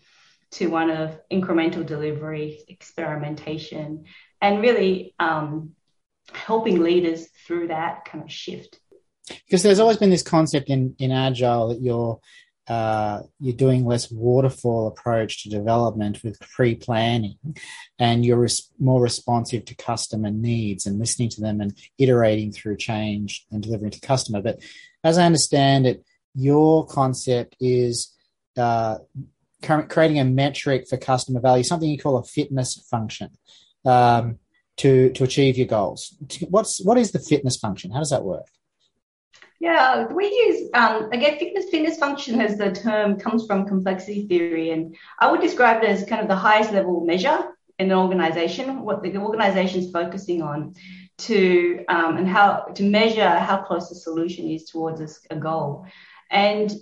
to 0.51 0.67
one 0.67 0.89
of 0.89 1.19
incremental 1.31 1.85
delivery, 1.85 2.63
experimentation, 2.67 4.05
and 4.41 4.61
really 4.61 5.13
um, 5.19 5.71
helping 6.33 6.81
leaders 6.81 7.27
through 7.45 7.67
that 7.67 8.05
kind 8.05 8.23
of 8.23 8.31
shift. 8.31 8.79
Because 9.45 9.61
there's 9.61 9.79
always 9.79 9.97
been 9.97 10.09
this 10.09 10.23
concept 10.23 10.69
in, 10.69 10.95
in 10.97 11.11
agile 11.11 11.69
that 11.69 11.81
you're 11.81 12.19
uh, 12.69 13.21
you're 13.39 13.55
doing 13.55 13.85
less 13.85 14.11
waterfall 14.11 14.88
approach 14.88 15.43
to 15.43 15.49
development 15.49 16.23
with 16.23 16.39
pre-planning 16.39 17.35
and 17.97 18.23
you're 18.23 18.38
res- 18.38 18.71
more 18.79 19.01
responsive 19.01 19.65
to 19.65 19.75
customer 19.75 20.29
needs 20.29 20.85
and 20.85 20.99
listening 20.99 21.29
to 21.29 21.41
them 21.41 21.61
and 21.61 21.75
iterating 21.97 22.51
through 22.51 22.77
change 22.77 23.45
and 23.51 23.63
delivering 23.63 23.91
to 23.91 23.99
customer 23.99 24.41
but 24.41 24.59
as 25.03 25.17
i 25.17 25.25
understand 25.25 25.88
it 25.88 26.03
your 26.35 26.85
concept 26.85 27.55
is 27.59 28.13
uh, 28.57 28.97
creating 29.61 30.19
a 30.19 30.25
metric 30.25 30.88
for 30.88 30.97
customer 30.97 31.39
value 31.39 31.63
something 31.63 31.89
you 31.89 31.97
call 31.97 32.17
a 32.17 32.23
fitness 32.23 32.75
function 32.89 33.29
um, 33.85 34.38
to 34.77 35.11
to 35.11 35.23
achieve 35.23 35.57
your 35.57 35.67
goals. 35.67 36.15
What's 36.49 36.83
what 36.83 36.97
is 36.97 37.11
the 37.11 37.19
fitness 37.19 37.57
function? 37.57 37.91
How 37.91 37.99
does 37.99 38.09
that 38.11 38.23
work? 38.23 38.47
Yeah, 39.59 40.07
we 40.07 40.25
use 40.25 40.69
um, 40.73 41.11
again 41.11 41.37
fitness 41.37 41.69
fitness 41.69 41.97
function 41.97 42.39
as 42.39 42.57
the 42.57 42.71
term 42.71 43.19
comes 43.19 43.45
from 43.45 43.67
complexity 43.67 44.25
theory, 44.25 44.71
and 44.71 44.95
I 45.19 45.29
would 45.29 45.41
describe 45.41 45.83
it 45.83 45.89
as 45.89 46.05
kind 46.05 46.21
of 46.21 46.29
the 46.29 46.35
highest 46.35 46.71
level 46.71 47.05
measure 47.05 47.39
in 47.77 47.91
an 47.91 47.97
organization, 47.97 48.83
what 48.83 49.03
the 49.03 49.17
organization 49.17 49.79
is 49.79 49.91
focusing 49.91 50.41
on 50.41 50.75
to 51.19 51.83
um, 51.89 52.17
and 52.17 52.27
how 52.27 52.71
to 52.75 52.83
measure 52.83 53.29
how 53.29 53.61
close 53.61 53.89
the 53.89 53.95
solution 53.95 54.47
is 54.49 54.65
towards 54.65 55.25
a, 55.29 55.35
goal. 55.35 55.85
And 56.31 56.73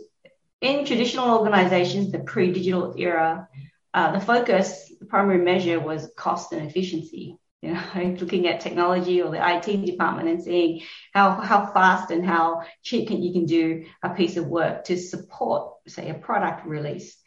in 0.62 0.86
traditional 0.86 1.38
organizations, 1.38 2.12
the 2.12 2.20
pre-digital 2.20 2.96
era, 2.98 3.48
uh, 3.94 4.12
the 4.12 4.20
focus, 4.20 4.92
the 5.00 5.06
primary 5.06 5.44
measure 5.44 5.80
was 5.80 6.12
cost 6.16 6.52
and 6.52 6.68
efficiency. 6.68 7.38
You 7.62 7.74
know, 7.74 8.16
looking 8.20 8.48
at 8.48 8.60
technology 8.60 9.22
or 9.22 9.32
the 9.32 9.56
IT 9.56 9.86
department 9.86 10.30
and 10.30 10.44
seeing 10.44 10.82
how, 11.14 11.32
how 11.32 11.72
fast 11.72 12.12
and 12.12 12.26
how 12.26 12.64
cheap 12.84 13.08
can, 13.08 13.22
you 13.22 13.34
can 13.34 13.46
do 13.46 13.86
a 14.04 14.10
piece 14.10 14.38
of 14.38 14.48
work 14.48 14.86
to 14.86 14.98
support, 14.98 15.74
say, 15.88 16.10
a 16.10 16.14
product 16.14 16.66
release. 16.66 17.18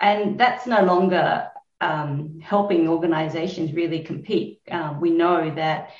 And 0.00 0.38
that's 0.38 0.66
no 0.66 0.82
longer 0.84 1.48
um, 1.80 2.40
helping 2.40 2.88
organizations 2.88 3.72
really 3.72 4.02
compete. 4.02 4.60
Um, 4.70 5.00
we 5.00 5.10
know 5.10 5.54
that 5.54 5.90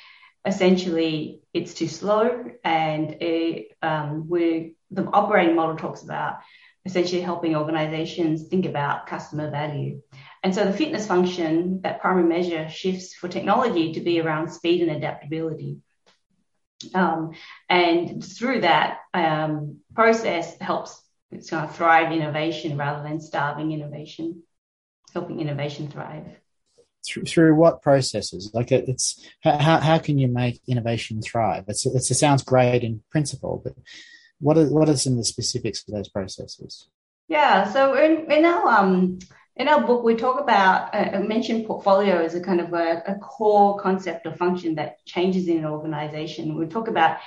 essentially 0.47 1.41
it's 1.53 1.75
too 1.75 1.89
slow 1.89 2.45
and 2.65 3.23
it, 3.23 3.77
um, 3.83 4.29
we 4.29 4.75
the 4.91 5.05
operating 5.07 5.57
model 5.57 5.77
talks 5.77 6.03
about 6.03 6.39
essentially 6.85 7.21
helping 7.21 7.57
organizations 7.57 8.49
think 8.49 8.67
about 8.67 9.07
customer 9.07 9.51
value. 9.51 10.01
And 10.45 10.55
so 10.55 10.67
the 10.67 10.75
fitness 10.75 11.07
function, 11.07 11.81
that 11.81 12.03
primary 12.03 12.29
measure, 12.29 12.69
shifts 12.69 13.15
for 13.15 13.29
technology 13.29 13.95
to 13.95 14.01
be 14.01 14.21
around 14.21 14.51
speed 14.51 14.83
and 14.83 14.91
adaptability. 14.91 15.79
Um, 16.93 17.33
and 17.71 18.23
through 18.23 18.61
that 18.61 18.99
um, 19.15 19.79
process 19.95 20.55
helps 20.61 21.01
it's 21.31 21.49
going 21.49 21.67
to 21.67 21.73
thrive 21.73 22.13
innovation 22.13 22.77
rather 22.77 23.03
than 23.03 23.21
starving 23.21 23.73
innovation, 23.73 24.43
helping 25.15 25.41
innovation 25.41 25.89
thrive. 25.89 26.27
Through, 27.07 27.25
through 27.25 27.55
what 27.55 27.81
processes? 27.81 28.51
Like 28.53 28.71
it's 28.71 29.27
how, 29.43 29.79
how 29.79 29.99
can 29.99 30.19
you 30.19 30.29
make 30.29 30.61
innovation 30.69 31.23
thrive? 31.23 31.65
It's, 31.69 31.87
it's, 31.87 32.11
it 32.11 32.15
sounds 32.17 32.43
great 32.43 32.85
in 32.85 33.03
principle, 33.11 33.63
but 33.65 33.75
what 34.41 34.59
are 34.59 34.67
what 34.67 34.89
are 34.89 34.97
some 34.97 35.15
of 35.15 35.19
the 35.19 35.25
specifics 35.25 35.85
of 35.89 35.95
those 35.95 36.09
processes? 36.09 36.89
Yeah, 37.29 37.73
so 37.73 37.95
in, 37.95 38.31
in 38.31 38.45
our 38.45 38.69
um 38.69 39.19
in 39.57 39.69
our 39.69 39.81
book 39.87 40.03
we 40.03 40.17
talk 40.17 40.41
about 40.41 40.95
uh, 40.95 41.21
mentioned 41.21 41.67
portfolio 41.67 42.25
as 42.25 42.35
a 42.35 42.41
kind 42.41 42.61
of 42.61 42.73
a, 42.73 43.03
a 43.07 43.15
core 43.17 43.79
concept 43.79 44.27
or 44.27 44.35
function 44.35 44.75
that 44.77 45.05
changes 45.07 45.49
in 45.49 45.59
an 45.59 45.65
organization. 45.67 46.59
We 46.59 46.67
talk 46.67 46.89
about 46.89 47.19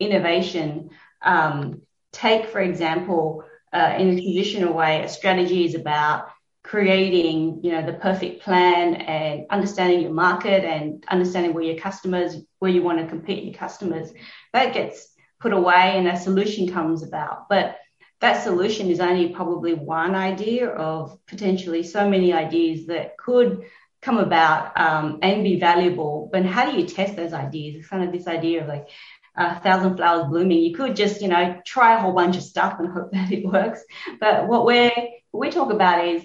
innovation. 0.00 0.90
Um, 1.22 1.82
take 2.12 2.46
for 2.46 2.60
example, 2.60 3.44
uh, 3.72 3.94
in 3.98 4.08
a 4.10 4.14
traditional 4.14 4.72
way, 4.72 5.02
a 5.02 5.08
strategy 5.08 5.64
is 5.64 5.74
about 5.74 6.28
creating 6.62 7.60
you 7.62 7.72
know 7.72 7.84
the 7.84 7.92
perfect 7.92 8.42
plan 8.42 8.94
and 8.94 9.44
understanding 9.50 10.00
your 10.00 10.12
market 10.12 10.64
and 10.64 11.04
understanding 11.08 11.52
where 11.52 11.64
your 11.64 11.76
customers 11.76 12.36
where 12.58 12.70
you 12.70 12.82
want 12.82 12.98
to 12.98 13.06
compete 13.06 13.44
your 13.44 13.52
customers 13.52 14.10
that 14.54 14.72
gets 14.72 15.14
put 15.40 15.52
away 15.52 15.98
and 15.98 16.08
a 16.08 16.18
solution 16.18 16.72
comes 16.72 17.02
about. 17.02 17.50
But 17.50 17.76
that 18.20 18.42
solution 18.42 18.90
is 18.90 19.00
only 19.00 19.28
probably 19.28 19.74
one 19.74 20.14
idea 20.14 20.68
of 20.68 21.18
potentially 21.26 21.82
so 21.82 22.08
many 22.08 22.32
ideas 22.32 22.86
that 22.86 23.18
could 23.18 23.64
come 24.00 24.18
about 24.18 24.78
um, 24.78 25.18
and 25.22 25.44
be 25.44 25.58
valuable. 25.58 26.28
But 26.32 26.44
how 26.44 26.70
do 26.70 26.78
you 26.78 26.86
test 26.86 27.16
those 27.16 27.32
ideas? 27.32 27.76
It's 27.76 27.88
kind 27.88 28.04
of 28.04 28.12
this 28.12 28.26
idea 28.26 28.62
of 28.62 28.68
like 28.68 28.88
a 29.36 29.58
thousand 29.60 29.96
flowers 29.96 30.28
blooming. 30.28 30.62
You 30.62 30.74
could 30.74 30.94
just, 30.94 31.20
you 31.20 31.28
know, 31.28 31.60
try 31.66 31.96
a 31.96 32.00
whole 32.00 32.12
bunch 32.12 32.36
of 32.36 32.42
stuff 32.42 32.78
and 32.78 32.88
hope 32.92 33.12
that 33.12 33.32
it 33.32 33.44
works. 33.44 33.82
But 34.20 34.46
what 34.46 34.64
we're 34.64 34.92
what 35.30 35.40
we 35.40 35.50
talk 35.50 35.72
about 35.72 36.06
is 36.06 36.24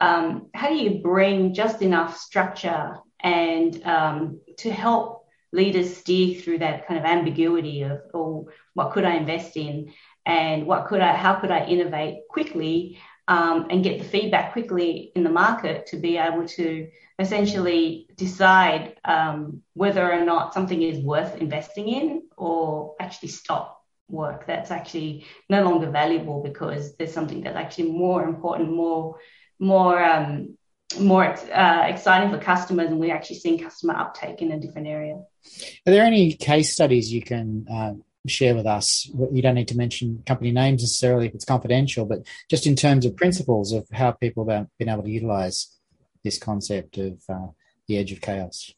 um, 0.00 0.48
how 0.54 0.68
do 0.68 0.76
you 0.76 1.00
bring 1.02 1.54
just 1.54 1.82
enough 1.82 2.18
structure 2.18 2.98
and 3.20 3.84
um, 3.84 4.40
to 4.58 4.72
help 4.72 5.26
leaders 5.52 5.96
steer 5.96 6.40
through 6.40 6.58
that 6.58 6.86
kind 6.86 6.98
of 6.98 7.06
ambiguity 7.06 7.82
of, 7.82 8.00
oh, 8.14 8.48
what 8.74 8.92
could 8.92 9.04
I 9.04 9.16
invest 9.16 9.56
in, 9.56 9.92
and 10.26 10.66
what 10.66 10.86
could 10.86 11.00
I, 11.00 11.14
how 11.14 11.34
could 11.34 11.50
I 11.50 11.66
innovate 11.66 12.20
quickly, 12.28 12.98
um, 13.28 13.66
and 13.70 13.84
get 13.84 13.98
the 13.98 14.04
feedback 14.04 14.52
quickly 14.52 15.12
in 15.14 15.22
the 15.22 15.30
market 15.30 15.86
to 15.88 15.98
be 15.98 16.16
able 16.16 16.46
to 16.48 16.88
essentially 17.18 18.08
decide 18.16 18.96
um, 19.04 19.62
whether 19.74 20.10
or 20.10 20.24
not 20.24 20.54
something 20.54 20.80
is 20.80 20.98
worth 20.98 21.36
investing 21.36 21.88
in 21.88 22.22
or 22.36 22.94
actually 23.00 23.28
stop 23.28 23.78
work 24.08 24.46
that's 24.46 24.70
actually 24.70 25.26
no 25.50 25.62
longer 25.62 25.90
valuable 25.90 26.42
because 26.42 26.96
there's 26.96 27.12
something 27.12 27.42
that's 27.42 27.56
actually 27.56 27.90
more 27.90 28.24
important, 28.24 28.72
more 28.72 29.18
more 29.58 30.02
um, 30.02 30.56
more 30.98 31.24
uh, 31.24 31.86
exciting 31.86 32.30
for 32.30 32.38
customers, 32.38 32.88
and 32.88 32.98
we're 32.98 33.14
actually 33.14 33.38
seeing 33.38 33.58
customer 33.58 33.94
uptake 33.94 34.40
in 34.40 34.52
a 34.52 34.58
different 34.58 34.86
area. 34.86 35.14
Are 35.14 35.92
there 35.92 36.04
any 36.04 36.32
case 36.32 36.72
studies 36.72 37.12
you 37.12 37.20
can 37.20 37.66
uh, 37.70 37.92
share 38.26 38.54
with 38.54 38.66
us? 38.66 39.10
You 39.32 39.42
don't 39.42 39.54
need 39.54 39.68
to 39.68 39.76
mention 39.76 40.22
company 40.26 40.52
names 40.52 40.82
necessarily 40.82 41.26
if 41.26 41.34
it's 41.34 41.44
confidential, 41.44 42.04
but 42.04 42.20
just 42.50 42.66
in 42.66 42.76
terms 42.76 43.06
of 43.06 43.16
principles 43.16 43.72
of 43.72 43.86
how 43.92 44.12
people 44.12 44.48
have 44.48 44.66
been 44.78 44.88
able 44.88 45.04
to 45.04 45.10
utilize 45.10 45.76
this 46.24 46.38
concept 46.38 46.98
of 46.98 47.22
uh, 47.28 47.46
the 47.86 47.98
edge 47.98 48.12
of 48.12 48.20
chaos. 48.20 48.72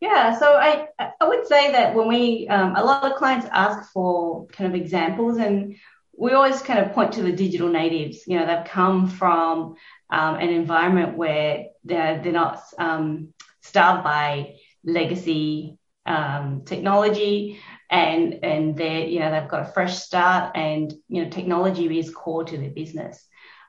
Yeah, 0.00 0.38
so 0.38 0.52
I 0.52 0.88
I 1.20 1.26
would 1.26 1.46
say 1.46 1.72
that 1.72 1.94
when 1.94 2.08
we 2.08 2.46
um, 2.48 2.76
a 2.76 2.84
lot 2.84 3.10
of 3.10 3.16
clients 3.16 3.46
ask 3.50 3.90
for 3.92 4.46
kind 4.48 4.72
of 4.72 4.78
examples, 4.78 5.38
and 5.38 5.76
we 6.16 6.32
always 6.32 6.62
kind 6.62 6.78
of 6.78 6.92
point 6.92 7.12
to 7.12 7.22
the 7.22 7.32
digital 7.32 7.68
natives. 7.68 8.26
You 8.26 8.38
know, 8.38 8.46
they've 8.46 8.66
come 8.66 9.08
from 9.08 9.76
um, 10.10 10.36
an 10.36 10.50
environment 10.50 11.16
where 11.16 11.66
they're, 11.84 12.22
they're 12.22 12.32
not 12.32 12.60
um, 12.78 13.34
starved 13.62 14.04
by 14.04 14.56
legacy 14.84 15.78
um, 16.06 16.62
technology 16.64 17.60
and 17.90 18.44
and 18.44 18.76
they 18.76 19.08
you 19.08 19.20
know 19.20 19.30
they've 19.30 19.50
got 19.50 19.68
a 19.68 19.72
fresh 19.72 19.98
start 19.98 20.56
and 20.56 20.92
you 21.08 21.22
know 21.22 21.30
technology 21.30 21.98
is 21.98 22.10
core 22.10 22.44
to 22.44 22.56
their 22.56 22.70
business 22.70 23.26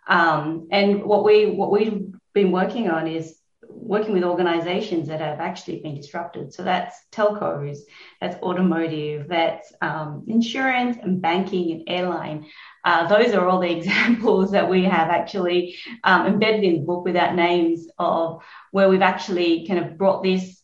um, 0.07 0.67
and 0.71 1.03
what 1.03 1.23
we 1.23 1.47
what 1.47 1.71
we've 1.71 2.13
been 2.33 2.51
working 2.51 2.89
on 2.89 3.07
is 3.07 3.39
working 3.69 4.13
with 4.13 4.23
organizations 4.23 5.07
that 5.07 5.19
have 5.19 5.39
actually 5.39 5.79
been 5.79 5.95
disrupted. 5.95 6.53
So 6.53 6.63
that's 6.63 7.05
telcos, 7.11 7.79
that's 8.19 8.41
automotive, 8.41 9.27
that's 9.27 9.71
um, 9.81 10.23
insurance 10.27 10.97
and 11.01 11.21
banking 11.21 11.71
and 11.71 11.83
airline. 11.87 12.47
Uh, 12.83 13.07
those 13.07 13.33
are 13.33 13.47
all 13.47 13.59
the 13.59 13.71
examples 13.77 14.51
that 14.51 14.69
we 14.69 14.83
have 14.85 15.09
actually 15.09 15.77
um, 16.03 16.25
embedded 16.25 16.63
in 16.63 16.73
the 16.77 16.85
book 16.85 17.05
without 17.05 17.35
names 17.35 17.87
of 17.99 18.43
where 18.71 18.89
we've 18.89 19.01
actually 19.01 19.67
kind 19.67 19.79
of 19.79 19.97
brought 19.97 20.23
this 20.23 20.61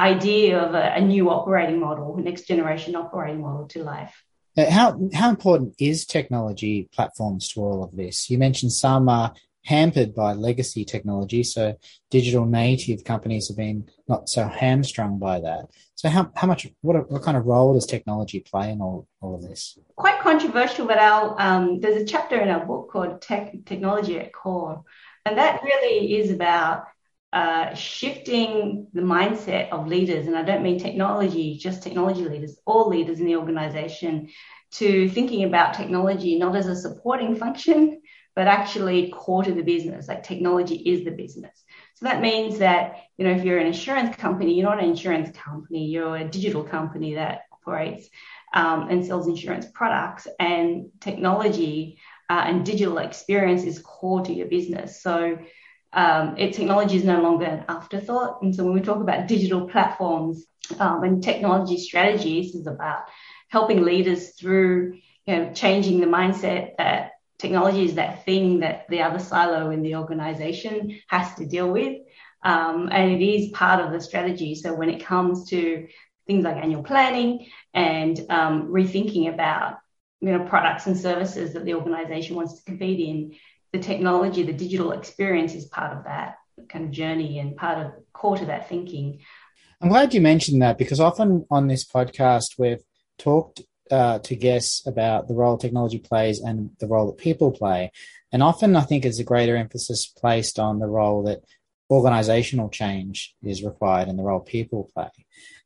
idea 0.00 0.58
of 0.58 0.74
a, 0.74 0.94
a 0.94 1.00
new 1.00 1.30
operating 1.30 1.80
model, 1.80 2.16
next 2.16 2.42
generation 2.48 2.96
operating 2.96 3.40
model 3.40 3.66
to 3.68 3.82
life. 3.82 4.14
Uh, 4.56 4.70
how 4.70 4.98
how 5.14 5.28
important 5.30 5.74
is 5.78 6.04
technology 6.04 6.88
platforms 6.92 7.48
to 7.50 7.60
all 7.60 7.84
of 7.84 7.94
this? 7.96 8.30
You 8.30 8.38
mentioned 8.38 8.72
some 8.72 9.08
are 9.08 9.32
hampered 9.64 10.14
by 10.14 10.32
legacy 10.32 10.84
technology. 10.84 11.42
So 11.42 11.76
digital 12.10 12.46
native 12.46 13.04
companies 13.04 13.48
have 13.48 13.56
been 13.56 13.88
not 14.08 14.28
so 14.28 14.48
hamstrung 14.48 15.18
by 15.18 15.40
that. 15.40 15.66
So 15.94 16.08
how, 16.08 16.32
how 16.34 16.46
much, 16.46 16.66
what, 16.80 17.10
what 17.10 17.22
kind 17.22 17.36
of 17.36 17.44
role 17.44 17.74
does 17.74 17.86
technology 17.86 18.40
play 18.40 18.70
in 18.70 18.80
all, 18.80 19.06
all 19.20 19.34
of 19.34 19.42
this? 19.42 19.78
Quite 19.96 20.20
controversial, 20.20 20.86
but 20.86 20.98
our, 20.98 21.36
um, 21.38 21.80
there's 21.80 22.02
a 22.02 22.06
chapter 22.06 22.40
in 22.40 22.48
our 22.48 22.64
book 22.64 22.90
called 22.90 23.20
Tech, 23.20 23.52
Technology 23.66 24.18
at 24.18 24.32
Core. 24.32 24.82
And 25.26 25.36
that 25.36 25.62
really 25.62 26.16
is 26.16 26.30
about 26.30 26.84
uh, 27.32 27.74
shifting 27.74 28.88
the 28.92 29.02
mindset 29.02 29.70
of 29.70 29.86
leaders. 29.86 30.26
And 30.26 30.36
I 30.36 30.42
don't 30.42 30.62
mean 30.62 30.78
technology, 30.78 31.58
just 31.58 31.82
technology 31.82 32.24
leaders, 32.24 32.58
all 32.66 32.88
leaders 32.88 33.20
in 33.20 33.26
the 33.26 33.36
organization 33.36 34.28
to 34.72 35.08
thinking 35.08 35.44
about 35.44 35.74
technology 35.74 36.38
not 36.38 36.56
as 36.56 36.66
a 36.66 36.76
supporting 36.76 37.36
function, 37.36 38.00
but 38.34 38.46
actually 38.46 39.10
core 39.10 39.44
to 39.44 39.52
the 39.52 39.62
business. 39.62 40.08
Like 40.08 40.22
technology 40.22 40.76
is 40.76 41.04
the 41.04 41.10
business. 41.10 41.64
So 41.94 42.06
that 42.06 42.20
means 42.20 42.58
that, 42.58 42.96
you 43.16 43.24
know, 43.24 43.32
if 43.32 43.44
you're 43.44 43.58
an 43.58 43.66
insurance 43.66 44.16
company, 44.16 44.54
you're 44.54 44.68
not 44.68 44.82
an 44.82 44.88
insurance 44.88 45.36
company, 45.36 45.86
you're 45.86 46.16
a 46.16 46.28
digital 46.28 46.64
company 46.64 47.14
that 47.14 47.42
operates 47.52 48.08
um, 48.54 48.88
and 48.88 49.04
sells 49.04 49.28
insurance 49.28 49.66
products 49.72 50.26
and 50.38 50.86
technology 51.00 51.98
uh, 52.28 52.44
and 52.46 52.64
digital 52.64 52.98
experience 52.98 53.64
is 53.64 53.80
core 53.80 54.24
to 54.24 54.32
your 54.32 54.46
business. 54.46 55.02
So 55.02 55.38
um, 55.92 56.36
it, 56.38 56.52
technology 56.52 56.96
is 56.96 57.04
no 57.04 57.20
longer 57.20 57.46
an 57.46 57.64
afterthought. 57.68 58.42
And 58.42 58.54
so 58.54 58.64
when 58.64 58.74
we 58.74 58.80
talk 58.80 59.00
about 59.00 59.26
digital 59.26 59.68
platforms 59.68 60.44
um, 60.78 61.02
and 61.02 61.22
technology 61.22 61.78
strategies, 61.78 62.54
is 62.54 62.66
about 62.66 63.04
helping 63.48 63.82
leaders 63.82 64.30
through 64.30 64.98
you 65.26 65.36
know, 65.36 65.52
changing 65.52 66.00
the 66.00 66.06
mindset 66.06 66.76
that 66.78 67.12
technology 67.38 67.84
is 67.84 67.94
that 67.94 68.24
thing 68.24 68.60
that 68.60 68.86
the 68.88 69.02
other 69.02 69.18
silo 69.18 69.70
in 69.70 69.82
the 69.82 69.96
organization 69.96 71.00
has 71.08 71.34
to 71.34 71.46
deal 71.46 71.70
with. 71.70 71.98
Um, 72.42 72.88
and 72.90 73.10
it 73.10 73.24
is 73.24 73.50
part 73.50 73.84
of 73.84 73.92
the 73.92 74.00
strategy. 74.00 74.54
So 74.54 74.74
when 74.74 74.90
it 74.90 75.04
comes 75.04 75.48
to 75.50 75.88
things 76.26 76.44
like 76.44 76.56
annual 76.56 76.82
planning 76.82 77.46
and 77.74 78.18
um, 78.30 78.68
rethinking 78.68 79.32
about 79.32 79.78
you 80.20 80.32
know 80.32 80.44
products 80.44 80.86
and 80.86 80.96
services 80.96 81.54
that 81.54 81.64
the 81.64 81.74
organization 81.74 82.36
wants 82.36 82.54
to 82.54 82.64
compete 82.64 83.00
in, 83.00 83.34
the 83.72 83.78
technology, 83.78 84.42
the 84.42 84.52
digital 84.52 84.92
experience 84.92 85.54
is 85.54 85.66
part 85.66 85.96
of 85.96 86.04
that 86.04 86.36
kind 86.68 86.84
of 86.84 86.90
journey 86.90 87.38
and 87.38 87.56
part 87.56 87.78
of 87.78 87.92
core 88.12 88.36
to 88.36 88.46
that 88.46 88.68
thinking. 88.68 89.20
I'm 89.80 89.88
glad 89.88 90.12
you 90.12 90.20
mentioned 90.20 90.60
that 90.62 90.78
because 90.78 91.00
often 91.00 91.46
on 91.50 91.66
this 91.66 91.86
podcast 91.86 92.58
we've 92.58 92.82
talked 93.18 93.62
uh, 93.90 94.18
to 94.20 94.36
guests 94.36 94.86
about 94.86 95.26
the 95.26 95.34
role 95.34 95.56
technology 95.56 95.98
plays 95.98 96.40
and 96.40 96.70
the 96.78 96.86
role 96.86 97.06
that 97.06 97.18
people 97.18 97.50
play. 97.50 97.90
And 98.30 98.42
often 98.42 98.76
I 98.76 98.82
think 98.82 99.02
there's 99.02 99.18
a 99.18 99.24
greater 99.24 99.56
emphasis 99.56 100.06
placed 100.06 100.58
on 100.58 100.78
the 100.78 100.86
role 100.86 101.24
that 101.24 101.42
organizational 101.90 102.68
change 102.68 103.34
is 103.42 103.64
required 103.64 104.08
and 104.08 104.18
the 104.18 104.22
role 104.22 104.40
people 104.40 104.90
play. 104.94 105.10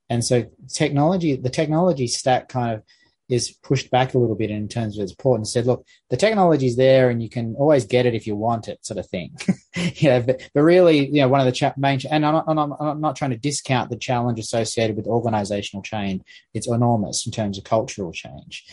And 0.08 0.24
so 0.24 0.46
technology, 0.68 1.36
the 1.36 1.50
technology 1.50 2.06
stack 2.06 2.48
kind 2.48 2.72
of 2.72 2.82
is 3.28 3.52
pushed 3.62 3.90
back 3.90 4.14
a 4.14 4.18
little 4.18 4.36
bit 4.36 4.50
in 4.50 4.68
terms 4.68 4.98
of 4.98 5.02
its 5.02 5.14
port 5.14 5.38
and 5.38 5.48
Said, 5.48 5.66
look, 5.66 5.86
the 6.10 6.16
technology 6.16 6.66
is 6.66 6.76
there 6.76 7.10
and 7.10 7.22
you 7.22 7.30
can 7.30 7.54
always 7.56 7.86
get 7.86 8.06
it 8.06 8.14
if 8.14 8.26
you 8.26 8.36
want 8.36 8.68
it, 8.68 8.84
sort 8.84 8.98
of 8.98 9.08
thing. 9.08 9.36
yeah, 9.94 10.20
but, 10.20 10.48
but 10.54 10.62
really, 10.62 11.06
you 11.06 11.20
know, 11.20 11.28
one 11.28 11.40
of 11.40 11.46
the 11.46 11.52
cha- 11.52 11.74
main, 11.76 12.00
and 12.10 12.24
I'm 12.26 12.34
not, 12.34 12.44
I'm, 12.48 12.72
I'm 12.72 13.00
not 13.00 13.16
trying 13.16 13.30
to 13.30 13.36
discount 13.36 13.90
the 13.90 13.96
challenge 13.96 14.38
associated 14.38 14.96
with 14.96 15.06
organizational 15.06 15.82
change. 15.82 16.22
It's 16.52 16.68
enormous 16.68 17.24
in 17.26 17.32
terms 17.32 17.56
of 17.56 17.64
cultural 17.64 18.12
change. 18.12 18.64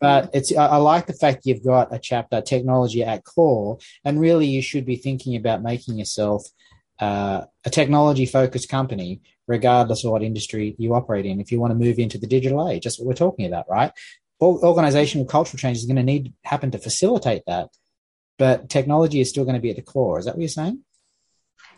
But 0.00 0.30
it's 0.34 0.54
I, 0.54 0.66
I 0.66 0.76
like 0.76 1.06
the 1.06 1.14
fact 1.14 1.46
you've 1.46 1.64
got 1.64 1.94
a 1.94 1.98
chapter 1.98 2.42
technology 2.42 3.02
at 3.02 3.24
core, 3.24 3.78
and 4.04 4.20
really 4.20 4.46
you 4.46 4.60
should 4.60 4.84
be 4.84 4.96
thinking 4.96 5.36
about 5.36 5.62
making 5.62 5.96
yourself 5.96 6.44
uh, 7.00 7.44
a 7.64 7.70
technology 7.70 8.26
focused 8.26 8.68
company 8.68 9.20
regardless 9.46 10.04
of 10.04 10.10
what 10.10 10.22
industry 10.22 10.74
you 10.78 10.94
operate 10.94 11.26
in. 11.26 11.40
If 11.40 11.52
you 11.52 11.60
want 11.60 11.72
to 11.72 11.78
move 11.78 11.98
into 11.98 12.18
the 12.18 12.26
digital 12.26 12.68
age, 12.68 12.84
that's 12.84 12.98
what 12.98 13.06
we're 13.06 13.14
talking 13.14 13.46
about, 13.46 13.68
right? 13.68 13.92
Organizational 14.40 15.26
cultural 15.26 15.58
change 15.58 15.78
is 15.78 15.86
going 15.86 15.96
to 15.96 16.02
need 16.02 16.32
happen 16.44 16.70
to 16.72 16.78
facilitate 16.78 17.42
that, 17.46 17.70
but 18.38 18.68
technology 18.68 19.20
is 19.20 19.30
still 19.30 19.44
going 19.44 19.56
to 19.56 19.62
be 19.62 19.70
at 19.70 19.76
the 19.76 19.82
core. 19.82 20.18
Is 20.18 20.24
that 20.24 20.34
what 20.34 20.40
you're 20.40 20.48
saying? 20.48 20.82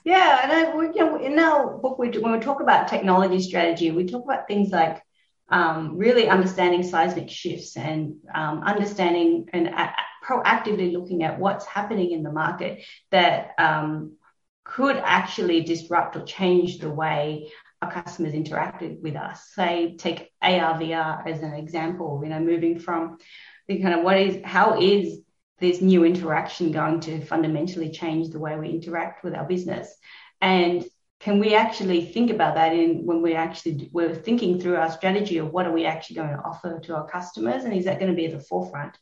Yeah, 0.05 0.41
and 0.43 0.53
I, 0.53 0.73
you 0.73 0.95
know, 0.95 1.21
in 1.21 1.39
our 1.39 1.79
book, 1.79 1.99
we, 1.99 2.11
when 2.11 2.33
we 2.33 2.39
talk 2.39 2.61
about 2.61 2.89
technology 2.89 3.41
strategy, 3.41 3.91
we 3.91 4.07
talk 4.07 4.25
about 4.25 4.47
things 4.47 4.71
like 4.71 5.03
um, 5.49 5.97
really 5.97 6.29
understanding 6.29 6.83
seismic 6.83 7.31
shifts 7.31 7.77
and 7.77 8.17
um, 8.35 8.63
understanding 8.63 9.49
and 9.53 9.69
a- 9.69 9.95
proactively 10.25 10.93
looking 10.93 11.23
at 11.23 11.39
what's 11.39 11.67
happening 11.67 12.11
in 12.11 12.23
the 12.23 12.33
market 12.33 12.83
that 13.11 13.51
um, 13.59 14.16
could 14.67 14.97
actually 14.97 15.63
disrupt 15.63 16.17
or 16.17 16.23
change 16.25 16.79
the 16.79 16.91
way 16.91 17.51
our 17.83 17.91
customers 17.91 18.33
interacted 18.33 19.01
with 19.01 19.17
us. 19.17 19.51
Say, 19.55 19.97
take 19.97 20.31
ARVR 20.43 21.27
as 21.27 21.43
an 21.43 21.55
example, 21.55 22.21
you 22.23 22.31
know, 22.31 22.41
moving 22.41 22.79
from 22.79 23.19
the 23.69 23.81
kind 23.81 23.95
of 23.95 24.05
what 24.05 24.19
is, 24.19 24.41
how 24.45 24.81
is 24.81 25.21
this 25.59 25.81
new 25.81 26.05
interaction 26.05 26.73
going 26.73 27.01
to 27.01 27.25
fundamentally 27.25 27.91
change 27.91 28.29
the 28.29 28.39
way 28.39 28.57
we 28.57 28.69
interact 28.71 29.25
with 29.25 29.35
our 29.35 29.45
business? 29.45 29.95
And 30.41 30.85
can 31.21 31.39
we 31.39 31.55
actually 31.55 32.05
think 32.05 32.31
about 32.31 32.55
that 32.57 32.73
in 32.73 33.07
when 33.07 33.23
we 33.23 33.35
actually 33.35 33.89
we're 33.93 34.15
thinking 34.15 34.61
through 34.61 34.77
our 34.77 34.91
strategy 34.91 35.39
of 35.39 35.51
what 35.51 35.67
are 35.67 35.73
we 35.73 35.87
actually 35.87 36.17
going 36.17 36.29
to 36.29 36.43
offer 36.43 36.79
to 36.81 36.95
our 36.95 37.09
customers 37.09 37.65
and 37.65 37.73
is 37.73 37.87
that 37.87 37.99
going 37.99 38.11
to 38.11 38.17
be 38.17 38.27
at 38.27 38.33
the 38.33 38.45
forefront 38.45 38.97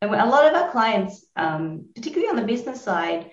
and 0.00 0.14
a 0.14 0.26
lot 0.26 0.46
of 0.46 0.54
our 0.54 0.70
clients 0.70 1.26
um, 1.34 1.86
particularly 1.94 2.30
on 2.30 2.36
the 2.36 2.46
business 2.46 2.80
side 2.80 3.30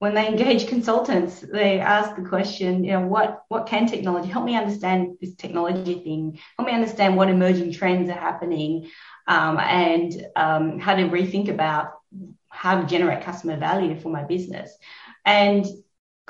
when 0.00 0.14
they 0.14 0.26
engage 0.26 0.66
consultants, 0.66 1.40
they 1.40 1.78
ask 1.78 2.16
the 2.16 2.22
question, 2.22 2.84
you 2.84 2.92
know, 2.92 3.06
what 3.06 3.44
what 3.48 3.66
can 3.66 3.86
technology 3.86 4.28
help 4.28 4.46
me 4.46 4.56
understand 4.56 5.18
this 5.20 5.34
technology 5.34 5.94
thing? 6.02 6.38
Help 6.56 6.66
me 6.66 6.74
understand 6.74 7.18
what 7.18 7.28
emerging 7.28 7.74
trends 7.74 8.08
are 8.08 8.14
happening, 8.14 8.90
um, 9.28 9.58
and 9.58 10.26
um, 10.36 10.78
how 10.78 10.94
to 10.94 11.02
rethink 11.02 11.50
about 11.50 11.92
how 12.48 12.80
to 12.80 12.86
generate 12.86 13.22
customer 13.22 13.58
value 13.58 14.00
for 14.00 14.08
my 14.08 14.24
business. 14.24 14.74
And 15.26 15.66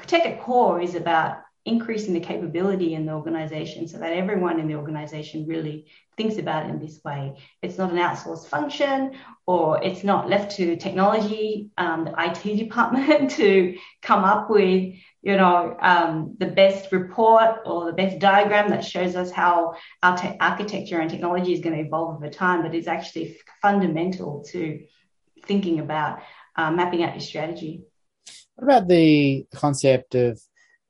Tech 0.05 0.27
at 0.27 0.41
Core 0.41 0.81
is 0.81 0.97
about 0.97 1.39
increasing 1.65 2.15
the 2.15 2.21
capability 2.21 2.95
in 2.95 3.07
the 3.07 3.13
organization 3.13 3.87
so 3.87 3.99
that 3.99 4.13
everyone 4.13 4.59
in 4.59 4.67
the 4.67 4.75
organization 4.75 5.47
really 5.47 5.87
thinks 6.21 6.37
about 6.37 6.67
it 6.67 6.71
in 6.71 6.79
this 6.79 7.01
way. 7.03 7.35
It's 7.63 7.79
not 7.79 7.93
an 7.93 7.97
outsourced 7.97 8.47
function 8.47 9.13
or 9.47 9.83
it's 9.83 10.05
not 10.05 10.29
left 10.29 10.55
to 10.57 10.77
technology, 10.77 11.71
um, 11.79 12.05
the 12.05 12.15
IT 12.19 12.57
department 12.65 13.31
to 13.33 13.79
come 14.03 14.25
up 14.25 14.51
with, 14.51 14.95
you 15.23 15.37
know, 15.39 15.79
um, 15.81 16.37
the 16.39 16.47
best 16.47 16.93
report 16.93 17.61
or 17.65 17.87
the 17.87 17.95
best 17.95 18.19
diagram 18.19 18.69
that 18.69 18.85
shows 18.85 19.17
us 19.17 19.31
how 19.31 19.75
our 20.03 20.15
te- 20.15 20.37
architecture 20.41 21.01
and 21.01 21.11
technology 21.11 21.55
is 21.55 21.61
going 21.61 21.75
to 21.75 21.83
evolve 21.87 22.17
over 22.17 22.29
time, 22.29 22.61
but 22.61 22.75
it's 22.75 22.87
actually 22.87 23.39
fundamental 23.63 24.45
to 24.51 24.81
thinking 25.47 25.81
about 25.81 26.19
uh, 26.57 26.71
mapping 26.71 27.03
out 27.03 27.15
your 27.15 27.23
strategy. 27.23 27.85
What 28.57 28.65
about 28.77 28.89
the 28.89 29.47
concept 29.55 30.15
of 30.15 30.39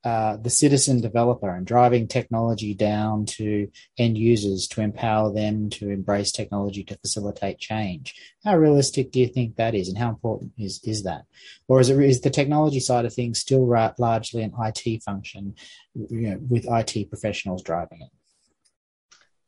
uh, 0.03 0.37
the 0.39 0.49
citizen 0.49 1.01
developer 1.01 1.51
and 1.51 1.67
driving 1.67 2.09
technology 2.09 2.73
down 2.73 3.27
to 3.27 3.69
end 3.99 4.17
users 4.17 4.67
to 4.67 4.81
empower 4.81 5.31
them 5.33 5.69
to 5.69 5.91
embrace 5.91 6.33
technology 6.33 6.83
to 6.83 6.97
facilitate 6.99 7.59
change. 7.59 8.15
How 8.43 8.57
realistic 8.57 9.11
do 9.11 9.21
you 9.21 9.27
think 9.27 9.57
that 9.57 9.75
is, 9.75 9.89
and 9.89 9.99
how 9.99 10.09
important 10.09 10.53
is 10.57 10.81
is 10.85 11.03
that, 11.03 11.25
or 11.69 11.81
is 11.81 11.91
it 11.91 12.01
is 12.01 12.23
the 12.23 12.31
technology 12.31 12.81
side 12.81 13.05
of 13.05 13.13
things 13.13 13.41
still 13.41 13.67
ra- 13.67 13.93
largely 13.99 14.43
an 14.43 14.55
IT 14.59 15.03
function, 15.03 15.55
you 15.95 16.31
know, 16.31 16.39
with 16.49 16.67
IT 16.67 17.11
professionals 17.11 17.63
driving 17.63 18.01
it? 18.01 18.09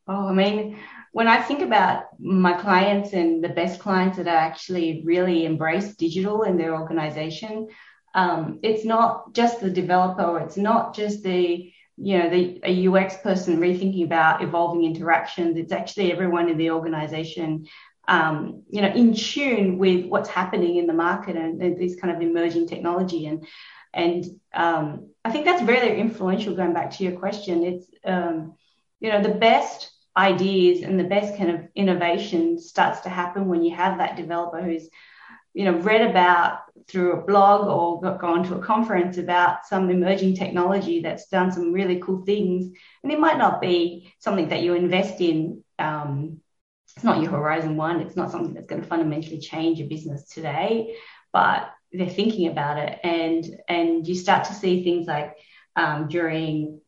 Oh, 0.07 0.27
I 0.27 0.33
mean, 0.33 0.77
when 1.13 1.27
I 1.27 1.41
think 1.41 1.61
about 1.61 2.05
my 2.19 2.53
clients 2.53 3.13
and 3.13 3.43
the 3.43 3.49
best 3.49 3.79
clients 3.79 4.17
that 4.17 4.27
are 4.27 4.35
actually 4.35 5.01
really 5.05 5.45
embrace 5.45 5.95
digital 5.95 6.43
in 6.43 6.57
their 6.57 6.75
organization, 6.75 7.69
um, 8.13 8.59
it's 8.63 8.85
not 8.85 9.33
just 9.33 9.59
the 9.59 9.69
developer, 9.69 10.39
it's 10.39 10.57
not 10.57 10.95
just 10.95 11.23
the 11.23 11.71
you 11.97 12.17
know 12.17 12.29
the 12.29 12.59
a 12.63 12.87
UX 12.87 13.17
person 13.17 13.59
rethinking 13.59 14.03
about 14.03 14.41
evolving 14.41 14.83
interactions. 14.83 15.57
It's 15.57 15.71
actually 15.71 16.11
everyone 16.11 16.49
in 16.49 16.57
the 16.57 16.71
organization, 16.71 17.67
um, 18.07 18.63
you 18.69 18.81
know, 18.81 18.89
in 18.89 19.13
tune 19.13 19.77
with 19.77 20.05
what's 20.05 20.29
happening 20.29 20.77
in 20.77 20.87
the 20.87 20.93
market 20.93 21.35
and, 21.35 21.61
and 21.61 21.79
this 21.79 21.95
kind 21.95 22.15
of 22.15 22.21
emerging 22.21 22.67
technology. 22.67 23.27
And 23.27 23.45
and 23.93 24.25
um, 24.53 25.09
I 25.23 25.31
think 25.31 25.45
that's 25.45 25.61
very 25.61 25.99
influential. 25.99 26.55
Going 26.55 26.73
back 26.73 26.91
to 26.91 27.03
your 27.03 27.13
question, 27.13 27.63
it's 27.63 27.87
um, 28.05 28.55
you 28.99 29.11
know 29.11 29.21
the 29.21 29.35
best 29.35 29.91
ideas 30.15 30.83
and 30.83 30.99
the 30.99 31.03
best 31.03 31.37
kind 31.37 31.49
of 31.49 31.61
innovation 31.75 32.59
starts 32.59 33.01
to 33.01 33.09
happen 33.09 33.47
when 33.47 33.63
you 33.63 33.75
have 33.75 33.97
that 33.97 34.15
developer 34.15 34.61
who's 34.61 34.87
you 35.53 35.65
know 35.65 35.77
read 35.79 36.09
about 36.09 36.59
through 36.87 37.13
a 37.13 37.25
blog 37.25 37.67
or 37.67 38.17
gone 38.17 38.43
to 38.43 38.55
a 38.55 38.61
conference 38.61 39.17
about 39.17 39.65
some 39.65 39.89
emerging 39.89 40.35
technology 40.35 41.01
that's 41.01 41.29
done 41.29 41.51
some 41.51 41.71
really 41.71 41.99
cool 41.99 42.25
things. 42.25 42.75
And 43.03 43.11
it 43.11 43.19
might 43.19 43.37
not 43.37 43.61
be 43.61 44.13
something 44.19 44.49
that 44.49 44.63
you 44.63 44.73
invest 44.73 45.21
in 45.21 45.63
um, 45.79 46.41
it's 46.95 47.03
not 47.03 47.21
your 47.21 47.31
horizon 47.31 47.77
one. 47.77 48.01
It's 48.01 48.15
not 48.15 48.31
something 48.31 48.53
that's 48.53 48.67
going 48.67 48.81
to 48.81 48.87
fundamentally 48.87 49.39
change 49.39 49.79
your 49.79 49.87
business 49.87 50.27
today 50.27 50.95
but 51.33 51.71
they're 51.91 52.07
thinking 52.07 52.47
about 52.47 52.77
it. 52.77 52.99
And 53.03 53.45
and 53.67 54.07
you 54.07 54.15
start 54.15 54.45
to 54.45 54.53
see 54.53 54.83
things 54.83 55.07
like 55.07 55.35
um, 55.75 56.07
during 56.07 56.79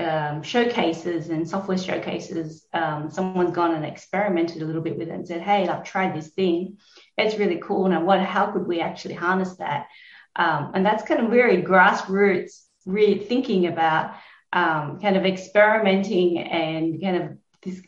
um, 0.00 0.42
showcases 0.42 1.28
and 1.28 1.48
software 1.48 1.78
showcases, 1.78 2.66
um, 2.72 3.10
someone's 3.10 3.54
gone 3.54 3.74
and 3.74 3.84
experimented 3.84 4.62
a 4.62 4.64
little 4.64 4.82
bit 4.82 4.98
with 4.98 5.08
it 5.08 5.14
and 5.14 5.28
said, 5.28 5.42
"Hey, 5.42 5.68
I've 5.68 5.84
tried 5.84 6.16
this 6.16 6.28
thing. 6.28 6.78
It's 7.16 7.38
really 7.38 7.60
cool. 7.62 7.88
Now, 7.88 8.04
what? 8.04 8.20
How 8.20 8.50
could 8.52 8.66
we 8.66 8.80
actually 8.80 9.14
harness 9.14 9.56
that?" 9.56 9.86
Um, 10.36 10.72
and 10.74 10.84
that's 10.84 11.04
kind 11.04 11.20
of 11.20 11.30
very 11.30 11.62
grassroots, 11.62 12.62
really 12.86 13.18
thinking 13.18 13.66
about 13.66 14.14
um, 14.52 15.00
kind 15.00 15.16
of 15.16 15.24
experimenting 15.24 16.38
and 16.38 17.00
kind 17.00 17.16
of 17.16 17.38
this 17.62 17.80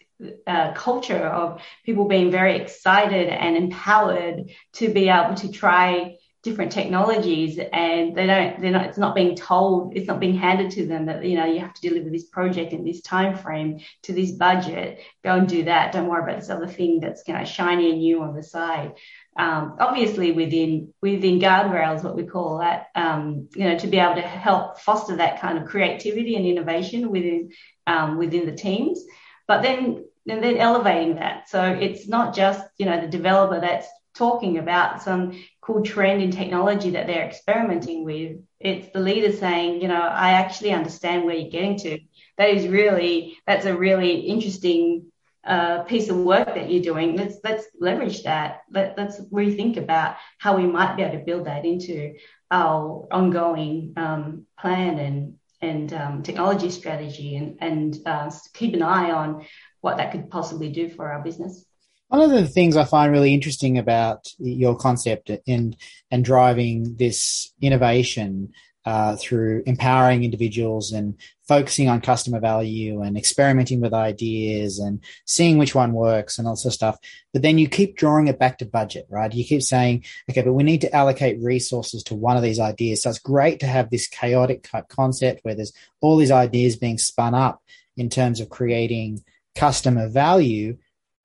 uh, 0.46 0.72
culture 0.72 1.26
of 1.26 1.60
people 1.84 2.06
being 2.06 2.30
very 2.30 2.56
excited 2.56 3.28
and 3.28 3.56
empowered 3.56 4.50
to 4.72 4.88
be 4.88 5.08
able 5.08 5.34
to 5.34 5.50
try 5.50 6.16
different 6.46 6.70
technologies 6.70 7.58
and 7.58 8.14
they 8.14 8.24
don't 8.24 8.60
they're 8.60 8.70
not 8.70 8.86
it's 8.86 8.96
not 8.96 9.16
being 9.16 9.34
told 9.34 9.96
it's 9.96 10.06
not 10.06 10.20
being 10.20 10.36
handed 10.36 10.70
to 10.70 10.86
them 10.86 11.06
that 11.06 11.24
you 11.24 11.36
know 11.36 11.44
you 11.44 11.58
have 11.58 11.74
to 11.74 11.88
deliver 11.88 12.08
this 12.08 12.26
project 12.26 12.72
in 12.72 12.84
this 12.84 13.00
time 13.02 13.36
frame 13.36 13.80
to 14.04 14.12
this 14.12 14.30
budget. 14.30 15.00
Go 15.24 15.34
and 15.34 15.48
do 15.48 15.64
that. 15.64 15.92
Don't 15.92 16.06
worry 16.06 16.22
about 16.22 16.40
this 16.40 16.48
other 16.48 16.68
thing 16.68 17.00
that's 17.00 17.24
you 17.26 17.34
know 17.34 17.44
shiny 17.44 17.90
and 17.90 17.98
new 17.98 18.22
on 18.22 18.36
the 18.36 18.44
side. 18.44 18.92
Um, 19.36 19.76
obviously 19.80 20.30
within 20.30 20.94
within 21.02 21.40
guardrails 21.40 22.04
what 22.04 22.16
we 22.16 22.22
call 22.24 22.58
that 22.58 22.86
um, 22.94 23.48
you 23.56 23.64
know 23.64 23.76
to 23.78 23.88
be 23.88 23.98
able 23.98 24.14
to 24.14 24.22
help 24.22 24.78
foster 24.78 25.16
that 25.16 25.40
kind 25.40 25.58
of 25.58 25.66
creativity 25.66 26.36
and 26.36 26.46
innovation 26.46 27.10
within 27.10 27.50
um, 27.88 28.18
within 28.18 28.46
the 28.46 28.54
teams. 28.54 29.04
But 29.48 29.62
then 29.62 30.04
and 30.28 30.42
then 30.42 30.58
elevating 30.58 31.16
that. 31.16 31.48
So 31.48 31.60
it's 31.64 32.06
not 32.06 32.36
just 32.36 32.64
you 32.78 32.86
know 32.86 33.00
the 33.00 33.08
developer 33.08 33.60
that's 33.60 33.88
talking 34.16 34.58
about 34.58 35.02
some 35.02 35.32
cool 35.66 35.82
trend 35.82 36.22
in 36.22 36.30
technology 36.30 36.90
that 36.90 37.08
they're 37.08 37.26
experimenting 37.26 38.04
with, 38.04 38.38
It's 38.60 38.92
the 38.92 39.00
leader 39.00 39.32
saying, 39.32 39.82
you 39.82 39.88
know, 39.88 40.00
I 40.00 40.32
actually 40.32 40.72
understand 40.72 41.24
where 41.24 41.34
you're 41.34 41.50
getting 41.50 41.76
to. 41.78 41.98
That 42.38 42.50
is 42.50 42.68
really, 42.68 43.36
that's 43.48 43.66
a 43.66 43.76
really 43.76 44.20
interesting 44.20 45.10
uh, 45.44 45.82
piece 45.82 46.08
of 46.08 46.18
work 46.18 46.54
that 46.54 46.70
you're 46.70 46.82
doing. 46.82 47.16
Let's 47.16 47.36
let's 47.44 47.66
leverage 47.80 48.22
that. 48.24 48.62
Let, 48.70 48.96
let's 48.96 49.20
rethink 49.32 49.76
about 49.76 50.16
how 50.38 50.56
we 50.56 50.66
might 50.66 50.96
be 50.96 51.02
able 51.02 51.18
to 51.18 51.24
build 51.24 51.46
that 51.46 51.64
into 51.64 52.14
our 52.50 53.06
ongoing 53.10 53.92
um, 53.96 54.46
plan 54.58 54.98
and 54.98 55.34
and 55.60 55.92
um, 55.92 56.22
technology 56.22 56.70
strategy, 56.70 57.36
and 57.36 57.58
and 57.60 57.98
uh, 58.06 58.30
keep 58.54 58.74
an 58.74 58.82
eye 58.82 59.10
on 59.10 59.44
what 59.80 59.96
that 59.96 60.12
could 60.12 60.30
possibly 60.30 60.70
do 60.70 60.88
for 60.90 61.10
our 61.12 61.22
business. 61.22 61.65
One 62.08 62.20
of 62.20 62.30
the 62.30 62.46
things 62.46 62.76
I 62.76 62.84
find 62.84 63.10
really 63.10 63.34
interesting 63.34 63.78
about 63.78 64.28
your 64.38 64.76
concept 64.76 65.30
and 65.46 65.76
and 66.10 66.24
driving 66.24 66.96
this 66.96 67.52
innovation 67.60 68.52
uh, 68.86 69.16
through 69.16 69.64
empowering 69.66 70.22
individuals 70.22 70.92
and 70.92 71.16
focusing 71.48 71.88
on 71.88 72.00
customer 72.00 72.38
value 72.38 73.02
and 73.02 73.18
experimenting 73.18 73.80
with 73.80 73.92
ideas 73.92 74.78
and 74.78 75.00
seeing 75.24 75.58
which 75.58 75.74
one 75.74 75.92
works 75.92 76.38
and 76.38 76.46
all 76.46 76.54
sorts 76.54 76.66
of 76.66 76.78
stuff. 76.78 76.98
But 77.32 77.42
then 77.42 77.58
you 77.58 77.68
keep 77.68 77.96
drawing 77.96 78.28
it 78.28 78.38
back 78.38 78.58
to 78.58 78.64
budget, 78.64 79.06
right? 79.10 79.32
You 79.32 79.44
keep 79.44 79.62
saying, 79.62 80.04
okay, 80.30 80.42
but 80.42 80.52
we 80.52 80.62
need 80.62 80.82
to 80.82 80.94
allocate 80.94 81.42
resources 81.42 82.04
to 82.04 82.14
one 82.14 82.36
of 82.36 82.44
these 82.44 82.60
ideas. 82.60 83.02
So 83.02 83.10
it's 83.10 83.18
great 83.18 83.58
to 83.60 83.66
have 83.66 83.90
this 83.90 84.06
chaotic 84.06 84.68
concept 84.88 85.40
where 85.44 85.56
there's 85.56 85.72
all 86.00 86.16
these 86.16 86.30
ideas 86.30 86.76
being 86.76 86.98
spun 86.98 87.34
up 87.34 87.64
in 87.96 88.08
terms 88.08 88.38
of 88.38 88.50
creating 88.50 89.24
customer 89.56 90.08
value 90.08 90.76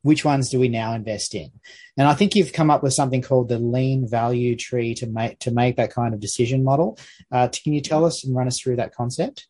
which 0.03 0.25
ones 0.25 0.49
do 0.49 0.59
we 0.59 0.69
now 0.69 0.93
invest 0.93 1.35
in? 1.35 1.51
And 1.97 2.07
I 2.07 2.13
think 2.13 2.35
you've 2.35 2.53
come 2.53 2.71
up 2.71 2.83
with 2.83 2.93
something 2.93 3.21
called 3.21 3.49
the 3.49 3.59
lean 3.59 4.07
value 4.07 4.55
tree 4.55 4.95
to 4.95 5.07
make 5.07 5.39
to 5.39 5.51
make 5.51 5.77
that 5.77 5.93
kind 5.93 6.13
of 6.13 6.19
decision 6.19 6.63
model. 6.63 6.97
Uh, 7.31 7.49
can 7.49 7.73
you 7.73 7.81
tell 7.81 8.05
us 8.05 8.23
and 8.23 8.35
run 8.35 8.47
us 8.47 8.59
through 8.59 8.77
that 8.77 8.95
concept? 8.95 9.47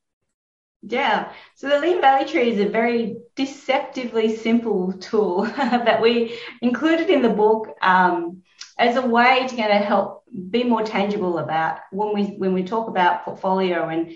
Yeah, 0.84 1.32
so 1.56 1.70
the 1.70 1.80
lean 1.80 2.02
value 2.02 2.28
tree 2.28 2.50
is 2.50 2.60
a 2.60 2.68
very 2.68 3.18
deceptively 3.36 4.36
simple 4.36 4.94
tool 4.94 5.44
that 5.58 6.02
we 6.02 6.40
included 6.62 7.10
in 7.12 7.22
the 7.22 7.30
book 7.30 7.76
um, 7.84 8.42
as 8.82 8.96
a 8.96 9.06
way 9.06 9.46
to 9.48 9.56
kind 9.56 9.72
of 9.72 9.84
help 9.84 10.24
be 10.50 10.64
more 10.64 10.82
tangible 10.82 11.38
about 11.38 11.80
when 11.92 12.14
we 12.16 12.24
when 12.38 12.52
we 12.54 12.64
talk 12.64 12.88
about 12.88 13.24
portfolio 13.24 13.90
and 13.90 14.12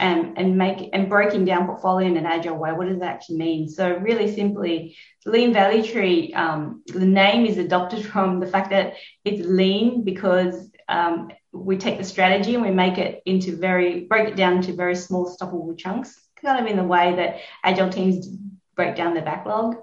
and 0.00 0.36
and 0.36 0.58
make 0.58 0.88
and 0.92 1.08
breaking 1.08 1.44
down 1.44 1.66
portfolio 1.66 2.08
in 2.08 2.16
an 2.16 2.26
agile 2.26 2.56
way. 2.56 2.72
What 2.72 2.88
does 2.88 2.98
that 2.98 3.14
actually 3.14 3.36
mean? 3.36 3.68
So 3.68 3.96
really 3.98 4.34
simply, 4.34 4.96
Lean 5.26 5.52
Value 5.52 5.84
Tree. 5.84 6.34
Um, 6.34 6.82
the 6.86 7.06
name 7.06 7.46
is 7.46 7.56
adopted 7.56 8.04
from 8.12 8.40
the 8.40 8.48
fact 8.48 8.70
that 8.70 8.94
it's 9.24 9.46
lean 9.46 10.02
because 10.02 10.70
um, 10.88 11.30
we 11.52 11.76
take 11.76 11.98
the 11.98 12.04
strategy 12.04 12.54
and 12.54 12.64
we 12.64 12.72
make 12.72 12.98
it 12.98 13.22
into 13.26 13.56
very 13.56 14.00
break 14.06 14.28
it 14.28 14.36
down 14.36 14.56
into 14.56 14.72
very 14.72 14.96
small 14.96 15.24
stoppable 15.36 15.78
chunks, 15.78 16.18
kind 16.42 16.58
of 16.58 16.68
in 16.68 16.76
the 16.76 16.84
way 16.84 17.14
that 17.14 17.36
agile 17.62 17.90
teams 17.90 18.26
break 18.74 18.96
down 18.96 19.14
their 19.14 19.24
backlog. 19.24 19.76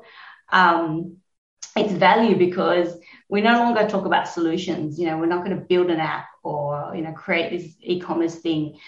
Um, 0.51 1.17
it's 1.77 1.93
value 1.93 2.35
because 2.35 2.97
we 3.29 3.41
no 3.41 3.59
longer 3.59 3.87
talk 3.87 4.05
about 4.05 4.27
solutions. 4.27 4.99
You 4.99 5.07
know, 5.07 5.17
we're 5.17 5.25
not 5.25 5.43
going 5.43 5.57
to 5.57 5.65
build 5.65 5.89
an 5.89 5.99
app 5.99 6.27
or, 6.43 6.93
you 6.95 7.01
know, 7.01 7.11
create 7.11 7.51
this 7.51 7.75
e-commerce 7.81 8.35
thing. 8.35 8.79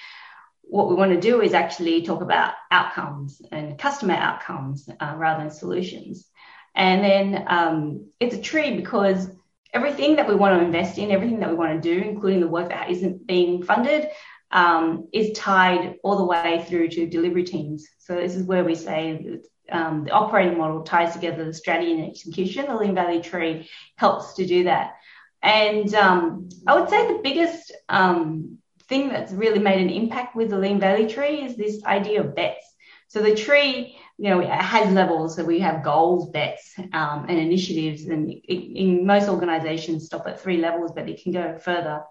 What 0.62 0.90
we 0.90 0.96
want 0.96 1.12
to 1.12 1.20
do 1.20 1.42
is 1.42 1.54
actually 1.54 2.04
talk 2.04 2.22
about 2.22 2.54
outcomes 2.72 3.42
and 3.52 3.78
customer 3.78 4.14
outcomes 4.14 4.88
uh, 5.00 5.14
rather 5.18 5.44
than 5.44 5.52
solutions. 5.52 6.28
And 6.76 7.04
then 7.04 7.46
um, 7.48 8.12
it's 8.20 8.36
a 8.36 8.42
tree 8.42 8.76
because 8.76 9.30
everything 9.74 10.16
that 10.16 10.28
we 10.28 10.36
want 10.36 10.58
to 10.58 10.66
invest 10.66 10.98
in, 10.98 11.12
everything 11.12 11.40
that 11.40 11.50
we 11.50 11.56
want 11.56 11.82
to 11.82 11.96
do, 11.96 12.08
including 12.08 12.40
the 12.40 12.48
work 12.48 12.70
that 12.70 12.90
isn't 12.90 13.28
being 13.28 13.64
funded, 13.64 14.10
um, 14.52 15.08
is 15.14 15.38
tied 15.38 15.96
all 16.04 16.18
the 16.18 16.24
way 16.26 16.66
through 16.68 16.90
to 16.90 17.08
delivery 17.08 17.44
teams. 17.44 17.88
So 18.00 18.16
this 18.16 18.36
is 18.36 18.44
where 18.44 18.64
we 18.64 18.76
say 18.76 19.38
um, 19.72 20.06
the 20.06 20.12
operating 20.12 20.58
model 20.58 20.84
ties 20.84 21.14
together 21.14 21.46
the 21.46 21.54
strategy 21.54 21.94
and 21.94 22.10
execution. 22.10 22.66
The 22.66 22.76
Lean 22.76 22.96
Value 22.96 23.22
Tree 23.22 23.70
helps 23.96 24.34
to 24.36 24.46
do 24.46 24.66
that. 24.66 24.96
And 25.42 25.94
um, 25.96 26.50
I 26.68 26.80
would 26.80 26.90
say 26.90 27.08
the 27.08 27.22
biggest 27.24 27.72
um, 27.88 28.58
thing 28.88 29.10
that's 29.10 29.32
really 29.32 29.60
made 29.60 29.82
an 29.82 29.90
impact 29.90 30.36
with 30.36 30.50
the 30.50 30.58
Lean 30.58 30.80
Value 30.80 31.10
Tree 31.10 31.44
is 31.44 31.56
this 31.56 31.84
idea 31.86 32.22
of 32.22 32.36
bets. 32.36 32.66
So 33.08 33.22
the 33.22 33.36
tree, 33.36 33.98
you 34.18 34.30
know, 34.30 34.42
has 34.46 34.94
levels. 34.94 35.36
So 35.36 35.44
we 35.44 35.60
have 35.60 35.84
goals, 35.84 36.30
bets, 36.30 36.74
um, 36.78 37.26
and 37.28 37.40
initiatives. 37.40 38.06
And 38.06 38.30
it, 38.30 38.44
in 38.54 39.06
most 39.06 39.30
organizations, 39.30 40.06
stop 40.06 40.28
at 40.28 40.40
three 40.40 40.58
levels, 40.58 40.92
but 40.94 41.10
it 41.10 41.24
can 41.24 41.32
go 41.32 41.58
further. 41.58 42.04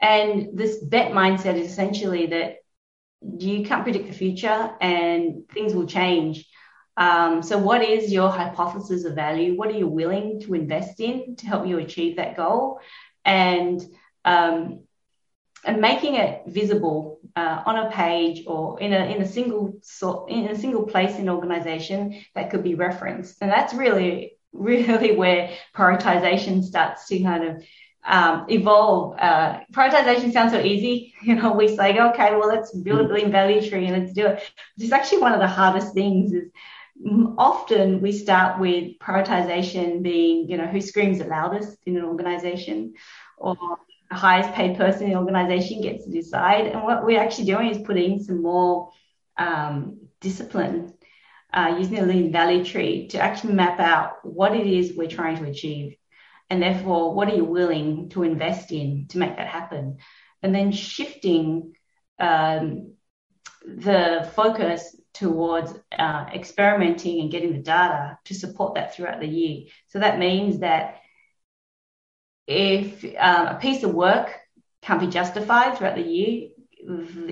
And 0.00 0.56
this 0.56 0.78
bet 0.82 1.12
mindset 1.12 1.56
is 1.56 1.70
essentially 1.70 2.26
that 2.26 2.56
you 3.38 3.66
can't 3.66 3.82
predict 3.82 4.06
the 4.06 4.14
future 4.14 4.74
and 4.80 5.46
things 5.50 5.74
will 5.74 5.86
change. 5.86 6.48
Um, 6.96 7.42
so, 7.42 7.58
what 7.58 7.82
is 7.82 8.12
your 8.12 8.30
hypothesis 8.30 9.04
of 9.04 9.14
value? 9.14 9.56
What 9.56 9.68
are 9.68 9.78
you 9.78 9.86
willing 9.86 10.40
to 10.42 10.54
invest 10.54 11.00
in 11.00 11.36
to 11.36 11.46
help 11.46 11.66
you 11.66 11.78
achieve 11.78 12.16
that 12.16 12.36
goal? 12.36 12.80
And 13.24 13.82
um, 14.24 14.80
and 15.64 15.80
making 15.80 16.14
it 16.14 16.42
visible 16.46 17.20
uh, 17.36 17.62
on 17.66 17.76
a 17.76 17.90
page 17.90 18.44
or 18.46 18.80
in 18.80 18.92
a 18.92 19.04
in 19.14 19.22
a 19.22 19.28
single 19.28 19.74
sort 19.82 20.30
in 20.30 20.48
a 20.48 20.58
single 20.58 20.84
place 20.84 21.18
in 21.18 21.28
organization 21.28 22.22
that 22.34 22.50
could 22.50 22.64
be 22.64 22.74
referenced. 22.74 23.36
And 23.40 23.50
that's 23.50 23.74
really 23.74 24.36
really 24.52 25.14
where 25.14 25.50
prioritization 25.76 26.64
starts 26.64 27.06
to 27.08 27.22
kind 27.22 27.44
of 27.44 27.64
um, 28.04 28.46
evolve. 28.48 29.18
Uh, 29.18 29.60
prioritization 29.72 30.32
sounds 30.32 30.52
so 30.52 30.60
easy. 30.60 31.14
You 31.22 31.34
know, 31.34 31.52
we 31.52 31.76
say, 31.76 32.00
okay, 32.00 32.34
well, 32.34 32.48
let's 32.48 32.72
build 32.72 33.10
a 33.10 33.12
lean 33.12 33.30
value 33.30 33.60
tree 33.68 33.86
and 33.86 33.98
let's 33.98 34.14
do 34.14 34.26
it. 34.26 34.42
It's 34.78 34.90
actually 34.90 35.20
one 35.20 35.34
of 35.34 35.40
the 35.40 35.46
hardest 35.46 35.92
things 35.92 36.32
is 36.32 36.50
often 37.38 38.00
we 38.00 38.12
start 38.12 38.60
with 38.60 38.98
prioritization 38.98 40.02
being, 40.02 40.48
you 40.48 40.56
know, 40.56 40.66
who 40.66 40.80
screams 40.80 41.18
the 41.18 41.24
loudest 41.24 41.78
in 41.86 41.96
an 41.96 42.04
organization 42.04 42.94
or 43.38 43.56
the 44.10 44.16
highest 44.16 44.52
paid 44.52 44.76
person 44.76 45.04
in 45.04 45.10
the 45.10 45.18
organization 45.18 45.80
gets 45.80 46.04
to 46.04 46.10
decide. 46.10 46.66
And 46.66 46.82
what 46.82 47.04
we're 47.04 47.20
actually 47.20 47.46
doing 47.46 47.70
is 47.70 47.78
putting 47.78 48.22
some 48.22 48.42
more 48.42 48.90
um, 49.38 50.00
discipline 50.20 50.94
uh, 51.52 51.76
using 51.78 51.96
the 51.96 52.06
lean 52.06 52.32
value 52.32 52.64
tree 52.64 53.08
to 53.08 53.18
actually 53.18 53.54
map 53.54 53.80
out 53.80 54.24
what 54.24 54.54
it 54.54 54.66
is 54.66 54.94
we're 54.94 55.08
trying 55.08 55.38
to 55.38 55.50
achieve. 55.50 55.96
And 56.50 56.60
therefore, 56.60 57.14
what 57.14 57.28
are 57.28 57.36
you 57.36 57.44
willing 57.44 58.08
to 58.10 58.24
invest 58.24 58.72
in 58.72 59.06
to 59.10 59.18
make 59.18 59.36
that 59.36 59.46
happen? 59.46 59.98
And 60.42 60.54
then 60.54 60.72
shifting 60.72 61.74
um, 62.18 62.94
the 63.64 64.30
focus 64.34 64.96
towards 65.12 65.72
uh, 65.96 66.26
experimenting 66.32 67.20
and 67.20 67.30
getting 67.30 67.52
the 67.52 67.62
data 67.62 68.18
to 68.24 68.34
support 68.34 68.74
that 68.74 68.94
throughout 68.94 69.20
the 69.20 69.26
year. 69.26 69.66
So 69.88 69.98
that 69.98 70.18
means 70.18 70.60
that 70.60 71.00
if 72.46 73.04
um, 73.18 73.46
a 73.46 73.58
piece 73.60 73.82
of 73.82 73.94
work 73.94 74.36
can't 74.82 75.00
be 75.00 75.06
justified 75.06 75.76
throughout 75.76 75.96
the 75.96 76.02
year, 76.02 76.50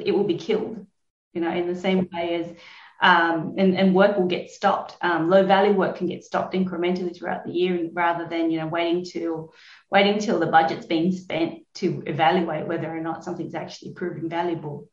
it 0.05 0.13
will 0.13 0.25
be 0.25 0.37
killed. 0.37 0.87
You 1.33 1.41
know, 1.43 1.53
in 1.53 1.69
the 1.69 1.79
same 1.79 2.09
way 2.13 2.35
as 2.37 2.57
um, 3.01 3.55
and, 3.59 3.77
and 3.77 3.95
work 3.95 4.17
will 4.17 4.27
get 4.27 4.51
stopped. 4.51 4.97
Um, 5.01 5.31
low 5.31 5.45
value 5.47 5.73
work 5.73 5.97
can 5.97 6.09
get 6.09 6.25
stopped 6.25 6.55
incrementally 6.55 7.17
throughout 7.17 7.45
the 7.45 7.53
year 7.53 7.89
rather 7.93 8.27
than, 8.29 8.51
you 8.51 8.59
know, 8.59 8.67
waiting 8.67 9.05
till 9.05 9.55
waiting 9.91 10.19
till 10.19 10.41
the 10.41 10.47
budget's 10.47 10.87
been 10.87 11.13
spent 11.13 11.61
to 11.75 12.03
evaluate 12.07 12.67
whether 12.67 12.89
or 12.89 13.01
not 13.01 13.25
something's 13.25 13.55
actually 13.55 13.93
proving 13.93 14.29
valuable. 14.29 14.89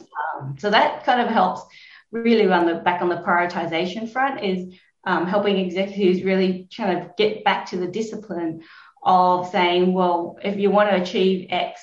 Um, 0.00 0.56
so 0.58 0.70
that 0.70 1.04
kind 1.04 1.20
of 1.20 1.28
helps 1.28 1.62
really 2.10 2.50
on 2.50 2.66
the 2.66 2.76
back 2.76 3.02
on 3.02 3.08
the 3.08 3.16
prioritization 3.16 4.10
front 4.10 4.42
is 4.42 4.74
um, 5.04 5.26
helping 5.26 5.58
executives 5.58 6.22
really 6.22 6.68
trying 6.70 7.00
to 7.00 7.10
get 7.16 7.44
back 7.44 7.66
to 7.66 7.76
the 7.76 7.86
discipline 7.86 8.62
of 9.02 9.48
saying, 9.48 9.92
well, 9.92 10.38
if 10.42 10.58
you 10.58 10.70
want 10.70 10.90
to 10.90 11.00
achieve 11.00 11.46
X, 11.50 11.80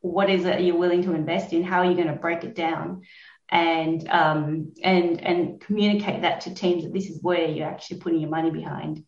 what 0.00 0.30
is 0.30 0.44
it 0.44 0.60
you're 0.60 0.76
willing 0.76 1.02
to 1.04 1.14
invest 1.14 1.52
in? 1.52 1.64
How 1.64 1.80
are 1.80 1.86
you 1.86 1.96
going 1.96 2.08
to 2.08 2.14
break 2.14 2.44
it 2.44 2.54
down? 2.54 3.02
And 3.48 4.08
um, 4.08 4.72
and 4.82 5.24
and 5.24 5.60
communicate 5.60 6.22
that 6.22 6.40
to 6.42 6.54
teams 6.54 6.82
that 6.82 6.92
this 6.92 7.08
is 7.08 7.22
where 7.22 7.46
you're 7.48 7.68
actually 7.68 7.98
putting 7.98 8.18
your 8.20 8.30
money 8.30 8.50
behind. 8.50 9.04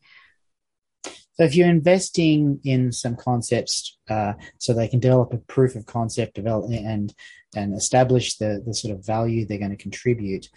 So 1.38 1.44
if 1.44 1.55
you're 1.55 1.68
investing 1.68 2.61
in 2.64 2.90
some 2.90 3.14
concepts 3.14 3.96
uh, 4.11 4.33
so 4.59 4.72
they 4.72 4.88
can 4.88 4.98
develop 4.98 5.33
a 5.33 5.38
proof 5.38 5.77
of 5.77 5.87
concept 5.87 6.35
develop 6.35 6.70
and 6.70 7.14
and 7.55 7.74
establish 7.74 8.37
the 8.37 8.62
the 8.66 8.74
sort 8.74 8.94
of 8.94 9.07
value 9.07 9.46
they're 9.46 9.59
going 9.59 9.70
to 9.70 9.77
contribute 9.77 10.48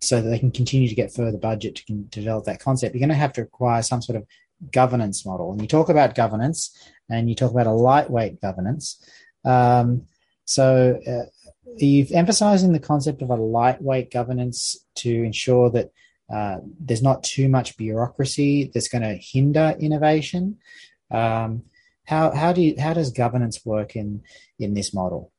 so 0.00 0.20
that 0.20 0.28
they 0.28 0.38
can 0.38 0.50
continue 0.50 0.88
to 0.88 0.94
get 0.94 1.14
further 1.14 1.38
budget 1.38 1.76
to 1.76 1.92
develop 2.10 2.44
that 2.44 2.60
concept, 2.60 2.94
you're 2.94 3.00
going 3.00 3.08
to 3.08 3.14
have 3.14 3.32
to 3.34 3.42
acquire 3.42 3.82
some 3.82 4.02
sort 4.02 4.16
of 4.16 4.26
governance 4.72 5.26
model. 5.26 5.52
And 5.52 5.60
you 5.60 5.66
talk 5.66 5.88
about 5.88 6.14
governance 6.14 6.76
and 7.08 7.28
you 7.28 7.34
talk 7.34 7.50
about 7.50 7.66
a 7.66 7.72
lightweight 7.72 8.40
governance. 8.40 9.02
Um, 9.44 10.06
so 10.44 11.00
uh, 11.06 11.26
you've 11.76 12.12
emphasizing 12.12 12.72
the 12.72 12.78
concept 12.78 13.22
of 13.22 13.30
a 13.30 13.34
lightweight 13.36 14.10
governance 14.10 14.76
to 14.96 15.10
ensure 15.10 15.70
that 15.70 15.90
uh, 16.32 16.56
there's 16.80 17.02
not 17.02 17.22
too 17.22 17.48
much 17.48 17.76
bureaucracy 17.76 18.70
that's 18.72 18.88
going 18.88 19.02
to 19.02 19.14
hinder 19.14 19.74
innovation. 19.78 20.58
Um, 21.10 21.62
how 22.04 22.32
how 22.32 22.52
do 22.52 22.62
you, 22.62 22.74
how 22.78 22.94
does 22.94 23.10
governance 23.10 23.64
work 23.64 23.96
in 23.96 24.22
in 24.58 24.74
this 24.74 24.92
model? 24.94 25.32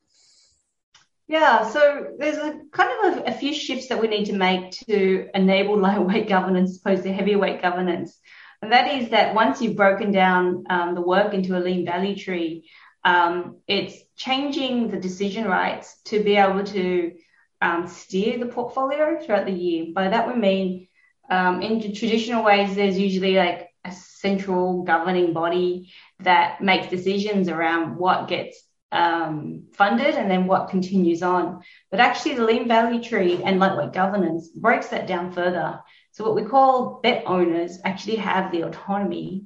Yeah, 1.28 1.70
so 1.70 2.08
there's 2.18 2.38
a 2.38 2.62
kind 2.72 2.90
of 3.04 3.18
a, 3.18 3.32
a, 3.32 3.32
few 3.34 3.54
shifts 3.54 3.88
that 3.90 4.00
we 4.00 4.08
need 4.08 4.26
to 4.26 4.34
make 4.34 4.72
to 4.88 5.30
enable 5.36 5.78
lightweight 5.88 6.30
governance 6.30 6.78
opposed 6.78 7.04
to 7.04 7.12
heavyweight 7.12 7.62
governance. 7.62 8.18
And 8.62 8.72
that 8.72 8.94
is 8.94 9.10
that 9.10 9.36
once 9.36 9.62
you've 9.62 9.76
broken 9.76 10.12
down 10.12 10.64
um, 10.70 10.96
the 10.96 11.02
work 11.02 11.34
into 11.34 11.58
a 11.58 11.60
lean 11.60 11.86
value 11.86 12.16
tree, 12.16 12.70
um, 13.04 13.58
it's 13.68 13.96
changing 14.16 14.90
the 14.90 15.00
decision 15.00 15.46
rights 15.46 16.02
to 16.06 16.24
be 16.24 16.38
able 16.38 16.64
to 16.64 17.14
um, 17.62 17.88
steer 17.88 18.38
the 18.38 18.46
portfolio 18.46 19.20
throughout 19.20 19.46
the 19.46 19.52
year. 19.52 19.88
By 19.94 20.10
that 20.10 20.28
we 20.28 20.36
mean 20.36 20.88
um, 21.30 21.62
in 21.62 21.82
traditional 21.94 22.44
ways, 22.44 22.76
there's 22.76 22.98
usually 22.98 23.36
like 23.36 23.70
a 23.84 23.92
central 23.92 24.84
governing 24.84 25.34
body 25.34 25.92
that 26.20 26.62
makes 26.62 26.90
decisions 26.90 27.50
around 27.50 27.98
what 27.98 28.28
gets 28.28 28.64
um, 28.92 29.68
funded 29.74 30.16
and 30.16 30.32
then 30.32 30.48
what 30.48 30.70
continues 30.70 31.22
on. 31.22 31.62
But 31.92 32.00
actually, 32.00 32.36
the 32.36 32.46
lean 32.46 32.68
value 32.68 33.04
tree 33.04 33.42
and 33.44 33.60
lightweight 33.60 33.94
governance 33.94 34.50
breaks 34.50 34.88
that 34.90 35.08
down 35.08 35.32
further. 35.32 35.80
So, 36.12 36.24
what 36.24 36.36
we 36.36 36.44
call 36.44 37.00
bet 37.04 37.24
owners 37.26 37.80
actually 37.84 38.18
have 38.18 38.52
the 38.52 38.64
autonomy 38.64 39.46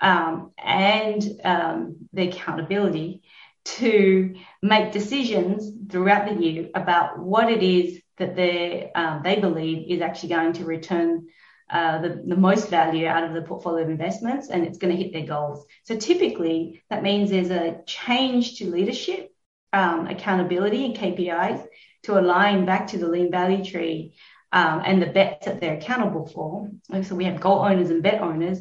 um, 0.00 0.52
and 0.58 1.22
um, 1.44 1.96
the 2.12 2.28
accountability 2.28 3.22
to 3.64 4.34
make 4.62 4.92
decisions 4.92 5.70
throughout 5.90 6.28
the 6.28 6.42
year 6.42 6.68
about 6.74 7.18
what 7.18 7.50
it 7.50 7.62
is 7.62 8.00
that 8.18 8.36
they 8.36 8.90
um, 8.94 9.22
they 9.24 9.40
believe 9.40 9.90
is 9.90 10.00
actually 10.00 10.28
going 10.28 10.52
to 10.52 10.64
return 10.64 11.26
uh, 11.70 11.98
the, 12.00 12.22
the 12.26 12.36
most 12.36 12.68
value 12.68 13.06
out 13.06 13.24
of 13.24 13.32
the 13.32 13.42
portfolio 13.42 13.84
of 13.84 13.90
investments 13.90 14.50
and 14.50 14.64
it's 14.64 14.78
going 14.78 14.94
to 14.94 15.02
hit 15.02 15.12
their 15.12 15.26
goals. 15.26 15.64
So 15.84 15.96
typically 15.96 16.82
that 16.90 17.02
means 17.02 17.30
there's 17.30 17.50
a 17.50 17.80
change 17.86 18.58
to 18.58 18.70
leadership, 18.70 19.30
um, 19.72 20.06
accountability 20.06 20.84
and 20.84 20.94
KPIs 20.94 21.66
to 22.04 22.20
align 22.20 22.66
back 22.66 22.88
to 22.88 22.98
the 22.98 23.08
lean 23.08 23.30
value 23.30 23.64
tree 23.64 24.14
um, 24.52 24.82
and 24.84 25.00
the 25.00 25.06
bets 25.06 25.46
that 25.46 25.60
they're 25.60 25.78
accountable 25.78 26.26
for. 26.26 26.70
So 27.02 27.14
we 27.14 27.24
have 27.24 27.40
goal 27.40 27.60
owners 27.60 27.90
and 27.90 28.02
bet 28.02 28.20
owners 28.20 28.60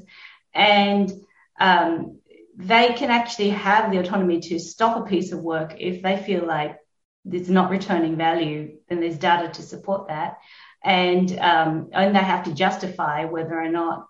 and 0.54 1.12
um, 1.60 2.20
they 2.56 2.94
can 2.94 3.10
actually 3.10 3.50
have 3.50 3.92
the 3.92 3.98
autonomy 3.98 4.40
to 4.40 4.60
stop 4.60 4.98
a 4.98 5.10
piece 5.10 5.32
of 5.32 5.40
work 5.40 5.76
if 5.80 6.02
they 6.02 6.18
feel 6.18 6.46
like 6.46 6.78
it's 7.30 7.50
not 7.50 7.72
returning 7.72 8.18
value, 8.18 8.78
then 8.90 9.00
there's 9.00 9.18
data 9.18 9.50
to 9.54 9.62
support 9.62 10.08
that. 10.10 10.38
And, 10.84 11.40
um, 11.40 11.90
and 11.94 12.16
they 12.16 12.20
have 12.20 12.44
to 12.46 12.54
justify 12.54 13.26
whether 13.26 13.60
or 13.60 13.70
not 13.70 14.06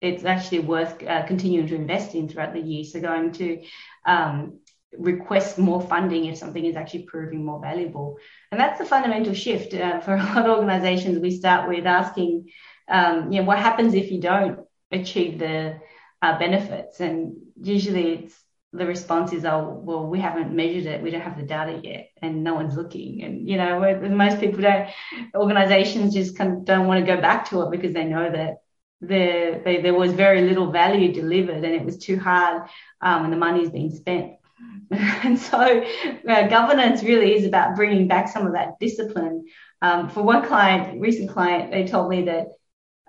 it's 0.00 0.24
actually 0.24 0.60
worth 0.60 1.02
uh, 1.02 1.24
continuing 1.26 1.68
to 1.68 1.74
invest 1.74 2.14
in 2.14 2.28
throughout 2.28 2.54
the 2.54 2.60
year. 2.60 2.84
So 2.84 3.00
going 3.00 3.32
to 3.32 3.62
um, 4.04 4.60
request 4.98 5.58
more 5.58 5.80
funding 5.80 6.24
if 6.24 6.38
something 6.38 6.64
is 6.64 6.74
actually 6.76 7.04
proving 7.04 7.44
more 7.44 7.60
valuable. 7.60 8.18
And 8.50 8.60
that's 8.60 8.78
the 8.78 8.86
fundamental 8.86 9.34
shift 9.34 9.74
uh, 9.74 10.00
for 10.00 10.14
a 10.14 10.22
lot 10.22 10.38
of 10.38 10.58
organizations. 10.58 11.18
We 11.18 11.30
start 11.30 11.68
with 11.68 11.86
asking, 11.86 12.50
um, 12.88 13.30
you 13.30 13.40
know, 13.40 13.46
what 13.46 13.58
happens 13.58 13.94
if 13.94 14.10
you 14.10 14.20
don't 14.20 14.60
achieve 14.90 15.38
the 15.38 15.78
uh, 16.22 16.38
benefits? 16.38 17.00
And 17.00 17.36
usually 17.60 18.14
it's 18.14 18.34
the 18.72 18.86
response 18.86 19.32
is, 19.32 19.44
oh, 19.44 19.80
well, 19.82 20.06
we 20.06 20.20
haven't 20.20 20.54
measured 20.54 20.86
it. 20.86 21.02
We 21.02 21.10
don't 21.10 21.22
have 21.22 21.36
the 21.36 21.42
data 21.42 21.80
yet 21.82 22.10
and 22.22 22.44
no 22.44 22.54
one's 22.54 22.76
looking. 22.76 23.22
And, 23.24 23.48
you 23.48 23.56
know, 23.56 23.80
most 24.10 24.38
people 24.38 24.60
don't, 24.60 24.88
organizations 25.34 26.14
just 26.14 26.36
kind 26.36 26.52
of 26.52 26.64
don't 26.64 26.86
want 26.86 27.04
to 27.04 27.14
go 27.14 27.20
back 27.20 27.50
to 27.50 27.62
it 27.62 27.70
because 27.72 27.92
they 27.92 28.04
know 28.04 28.30
that 28.30 28.58
there, 29.00 29.60
they, 29.64 29.80
there 29.80 29.94
was 29.94 30.12
very 30.12 30.42
little 30.42 30.70
value 30.70 31.12
delivered 31.12 31.64
and 31.64 31.74
it 31.74 31.84
was 31.84 31.98
too 31.98 32.18
hard 32.18 32.68
um, 33.00 33.24
and 33.24 33.32
the 33.32 33.36
money 33.36 33.58
money's 33.58 33.72
being 33.72 33.90
spent. 33.90 34.34
and 34.90 35.38
so 35.38 35.84
uh, 36.28 36.46
governance 36.48 37.02
really 37.02 37.34
is 37.34 37.44
about 37.44 37.74
bringing 37.74 38.06
back 38.06 38.28
some 38.28 38.46
of 38.46 38.52
that 38.52 38.78
discipline. 38.78 39.46
Um, 39.82 40.08
for 40.10 40.22
one 40.22 40.46
client, 40.46 41.00
recent 41.00 41.30
client, 41.30 41.72
they 41.72 41.86
told 41.86 42.08
me 42.08 42.24
that 42.26 42.48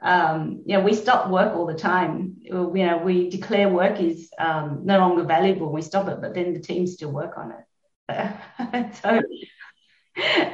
um, 0.02 0.64
you 0.66 0.78
know, 0.78 0.84
we 0.84 0.94
stop 0.94 1.30
work 1.30 1.56
all 1.56 1.68
the 1.68 1.76
time. 1.76 2.38
You 2.42 2.54
know, 2.54 2.98
we 2.98 3.30
declare 3.30 3.70
work 3.70 4.00
is 4.00 4.30
um, 4.40 4.82
no 4.84 4.98
longer 4.98 5.24
valuable. 5.24 5.72
We 5.72 5.82
stop 5.82 6.08
it, 6.08 6.22
but 6.22 6.34
then 6.34 6.54
the 6.54 6.60
team 6.60 6.88
still 6.88 7.12
work 7.12 7.38
on 7.38 7.52
it. 7.52 8.96
so, 9.02 9.22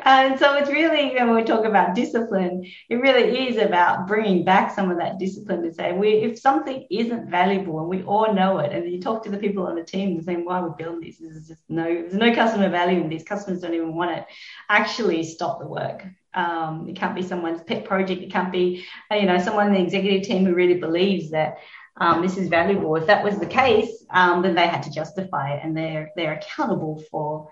and 0.05 0.37
so 0.37 0.55
it's 0.57 0.69
really 0.69 1.15
when 1.15 1.33
we 1.33 1.43
talk 1.43 1.65
about 1.65 1.95
discipline, 1.95 2.63
it 2.89 2.95
really 2.95 3.47
is 3.47 3.57
about 3.57 4.05
bringing 4.05 4.43
back 4.43 4.75
some 4.75 4.91
of 4.91 4.97
that 4.97 5.17
discipline 5.17 5.63
to 5.63 5.73
say, 5.73 5.93
we 5.93 6.09
if 6.09 6.37
something 6.37 6.85
isn't 6.91 7.29
valuable 7.29 7.79
and 7.79 7.89
we 7.89 8.03
all 8.03 8.33
know 8.33 8.59
it, 8.59 8.71
and 8.73 8.91
you 8.91 9.01
talk 9.01 9.23
to 9.23 9.31
the 9.31 9.37
people 9.37 9.65
on 9.65 9.75
the 9.75 9.83
team 9.83 10.09
and 10.09 10.23
saying, 10.23 10.45
why 10.45 10.61
we 10.61 10.69
build 10.77 11.01
this? 11.01 11.17
There's 11.19 11.47
just 11.47 11.63
no, 11.69 11.85
there's 11.85 12.13
no 12.13 12.35
customer 12.35 12.69
value 12.69 13.01
in 13.01 13.09
this. 13.09 13.23
Customers 13.23 13.61
don't 13.61 13.73
even 13.73 13.95
want 13.95 14.11
it. 14.11 14.25
Actually, 14.69 15.23
stop 15.23 15.59
the 15.59 15.67
work 15.67 16.05
um, 16.37 16.87
it 16.87 16.95
can't 16.95 17.15
be 17.15 17.23
someone's 17.23 17.63
pet 17.63 17.83
project. 17.83 18.21
It 18.21 18.31
can't 18.31 18.51
be, 18.51 18.85
you 19.11 19.25
know, 19.25 19.39
someone 19.39 19.67
in 19.67 19.73
the 19.73 19.81
executive 19.81 20.21
team 20.21 20.45
who 20.45 20.53
really 20.53 20.79
believes 20.79 21.31
that 21.31 21.57
um, 21.99 22.21
this 22.21 22.37
is 22.37 22.47
valuable. 22.47 22.95
If 22.95 23.07
that 23.07 23.23
was 23.23 23.39
the 23.39 23.47
case, 23.47 24.05
um, 24.11 24.43
then 24.43 24.53
they 24.53 24.67
had 24.67 24.83
to 24.83 24.91
justify 24.91 25.55
it, 25.55 25.61
and 25.63 25.75
they're 25.75 26.11
they're 26.15 26.33
accountable 26.33 27.03
for 27.09 27.49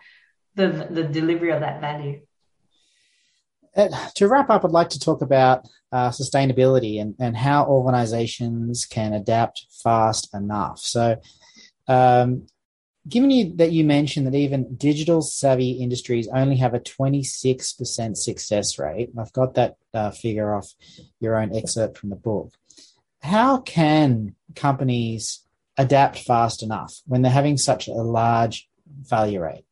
the 0.53 0.87
the 0.89 1.03
delivery 1.03 1.51
of 1.51 1.61
that 1.61 1.81
value. 1.81 2.21
Uh, 3.75 3.89
to 4.13 4.27
wrap 4.27 4.51
up, 4.51 4.63
I'd 4.63 4.71
like 4.71 4.89
to 4.89 4.99
talk 4.99 5.21
about 5.21 5.67
uh, 5.91 6.09
sustainability 6.09 7.01
and, 7.01 7.15
and 7.19 7.35
how 7.35 7.65
organizations 7.65 8.85
can 8.85 9.13
adapt 9.13 9.65
fast 9.83 10.33
enough. 10.33 10.79
So, 10.79 11.17
um, 11.87 12.47
given 13.07 13.29
you 13.29 13.53
that 13.55 13.71
you 13.71 13.83
mentioned 13.83 14.27
that 14.27 14.35
even 14.35 14.75
digital 14.75 15.21
savvy 15.21 15.71
industries 15.71 16.27
only 16.33 16.57
have 16.57 16.73
a 16.73 16.79
26% 16.79 18.17
success 18.17 18.79
rate, 18.79 19.11
I've 19.19 19.33
got 19.33 19.55
that 19.55 19.77
uh, 19.93 20.11
figure 20.11 20.53
off 20.53 20.73
your 21.19 21.39
own 21.39 21.55
excerpt 21.55 21.97
from 21.97 22.09
the 22.09 22.15
book. 22.15 22.53
How 23.21 23.59
can 23.59 24.35
companies 24.55 25.43
adapt 25.77 26.19
fast 26.19 26.63
enough 26.63 27.01
when 27.05 27.21
they're 27.21 27.31
having 27.31 27.57
such 27.57 27.87
a 27.87 27.93
large 27.93 28.69
failure 29.07 29.41
rate? 29.41 29.65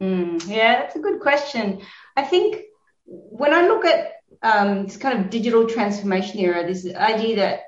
Mm, 0.00 0.46
yeah, 0.48 0.80
that's 0.80 0.96
a 0.96 1.00
good 1.00 1.20
question. 1.20 1.82
I 2.16 2.22
think 2.22 2.62
when 3.04 3.52
I 3.52 3.66
look 3.66 3.84
at 3.84 4.12
um, 4.42 4.84
this 4.86 4.96
kind 4.96 5.18
of 5.18 5.30
digital 5.30 5.66
transformation 5.66 6.38
era, 6.38 6.66
this 6.66 6.86
idea 6.94 7.36
that 7.36 7.60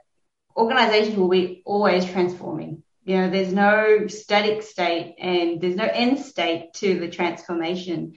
organizations 0.56 1.16
will 1.16 1.28
be 1.28 1.62
always 1.64 2.04
transforming 2.04 2.82
you 3.10 3.16
know, 3.16 3.28
there's 3.28 3.52
no 3.52 4.06
static 4.06 4.62
state 4.62 5.16
and 5.18 5.60
there's 5.60 5.74
no 5.74 5.88
end 5.92 6.20
state 6.20 6.74
to 6.74 7.00
the 7.00 7.08
transformation. 7.08 8.14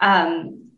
Um, 0.00 0.68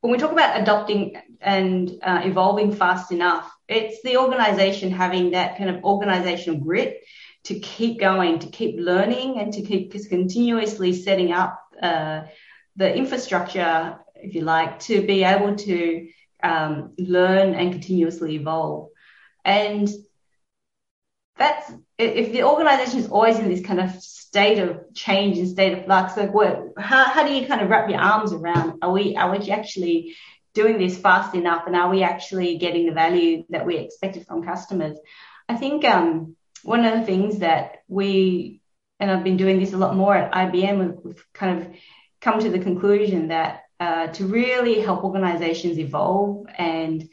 when 0.00 0.10
we 0.12 0.16
talk 0.16 0.32
about 0.32 0.58
adopting 0.58 1.20
and 1.38 1.90
uh, 2.02 2.22
evolving 2.24 2.74
fast 2.74 3.12
enough, 3.12 3.52
it's 3.68 4.00
the 4.02 4.16
organization 4.16 4.90
having 4.90 5.32
that 5.32 5.58
kind 5.58 5.68
of 5.68 5.84
organizational 5.84 6.60
grit 6.60 7.02
to 7.44 7.60
keep 7.60 8.00
going, 8.00 8.38
to 8.38 8.46
keep 8.46 8.80
learning, 8.80 9.38
and 9.38 9.52
to 9.52 9.60
keep 9.60 9.92
continuously 10.08 10.94
setting 10.94 11.30
up 11.30 11.60
uh, 11.82 12.22
the 12.76 12.96
infrastructure, 12.96 13.98
if 14.14 14.34
you 14.34 14.40
like, 14.40 14.80
to 14.80 15.06
be 15.06 15.24
able 15.24 15.56
to 15.56 16.08
um, 16.42 16.94
learn 16.96 17.54
and 17.54 17.72
continuously 17.72 18.36
evolve. 18.36 18.88
And 19.44 19.90
that's 21.36 21.72
if 21.98 22.32
the 22.32 22.44
organization 22.44 23.00
is 23.00 23.08
always 23.08 23.38
in 23.38 23.48
this 23.48 23.64
kind 23.64 23.80
of 23.80 23.90
state 24.02 24.58
of 24.58 24.94
change 24.94 25.38
and 25.38 25.48
state 25.48 25.76
of 25.78 25.84
flux, 25.84 26.16
like 26.16 26.32
what 26.32 26.72
how, 26.78 27.04
how 27.04 27.26
do 27.26 27.32
you 27.32 27.46
kind 27.46 27.60
of 27.60 27.70
wrap 27.70 27.88
your 27.88 28.00
arms 28.00 28.32
around 28.32 28.78
are 28.82 28.92
we 28.92 29.16
are 29.16 29.30
we 29.30 29.50
actually 29.50 30.14
doing 30.54 30.78
this 30.78 30.98
fast 30.98 31.34
enough 31.34 31.66
and 31.66 31.74
are 31.74 31.88
we 31.88 32.02
actually 32.02 32.58
getting 32.58 32.86
the 32.86 32.92
value 32.92 33.44
that 33.48 33.64
we 33.64 33.78
expected 33.78 34.26
from 34.26 34.44
customers? 34.44 34.98
I 35.48 35.56
think 35.56 35.84
um, 35.84 36.36
one 36.62 36.84
of 36.84 36.98
the 36.98 37.06
things 37.06 37.38
that 37.38 37.82
we 37.88 38.60
and 39.00 39.10
I've 39.10 39.24
been 39.24 39.36
doing 39.36 39.58
this 39.58 39.72
a 39.72 39.78
lot 39.78 39.96
more 39.96 40.14
at 40.14 40.32
IBM, 40.32 41.02
we've 41.02 41.24
kind 41.32 41.60
of 41.60 41.74
come 42.20 42.38
to 42.38 42.50
the 42.50 42.60
conclusion 42.60 43.28
that 43.28 43.64
uh, 43.80 44.06
to 44.06 44.26
really 44.26 44.80
help 44.80 45.02
organizations 45.02 45.76
evolve 45.76 46.46
and 46.56 47.08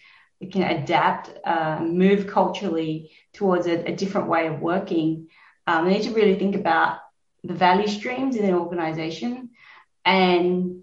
can 0.52 0.62
adapt, 0.62 1.32
uh, 1.46 1.80
move 1.82 2.28
culturally 2.28 3.12
towards 3.40 3.68
a, 3.68 3.92
a, 3.92 3.96
different 3.96 4.28
way 4.28 4.48
of 4.48 4.60
working. 4.60 5.30
Um, 5.66 5.86
they 5.86 5.94
need 5.94 6.04
to 6.04 6.14
really 6.14 6.38
think 6.38 6.56
about 6.56 7.00
the 7.42 7.54
value 7.54 7.88
streams 7.88 8.36
in 8.36 8.44
an 8.44 8.54
organization 8.54 9.52
and 10.04 10.82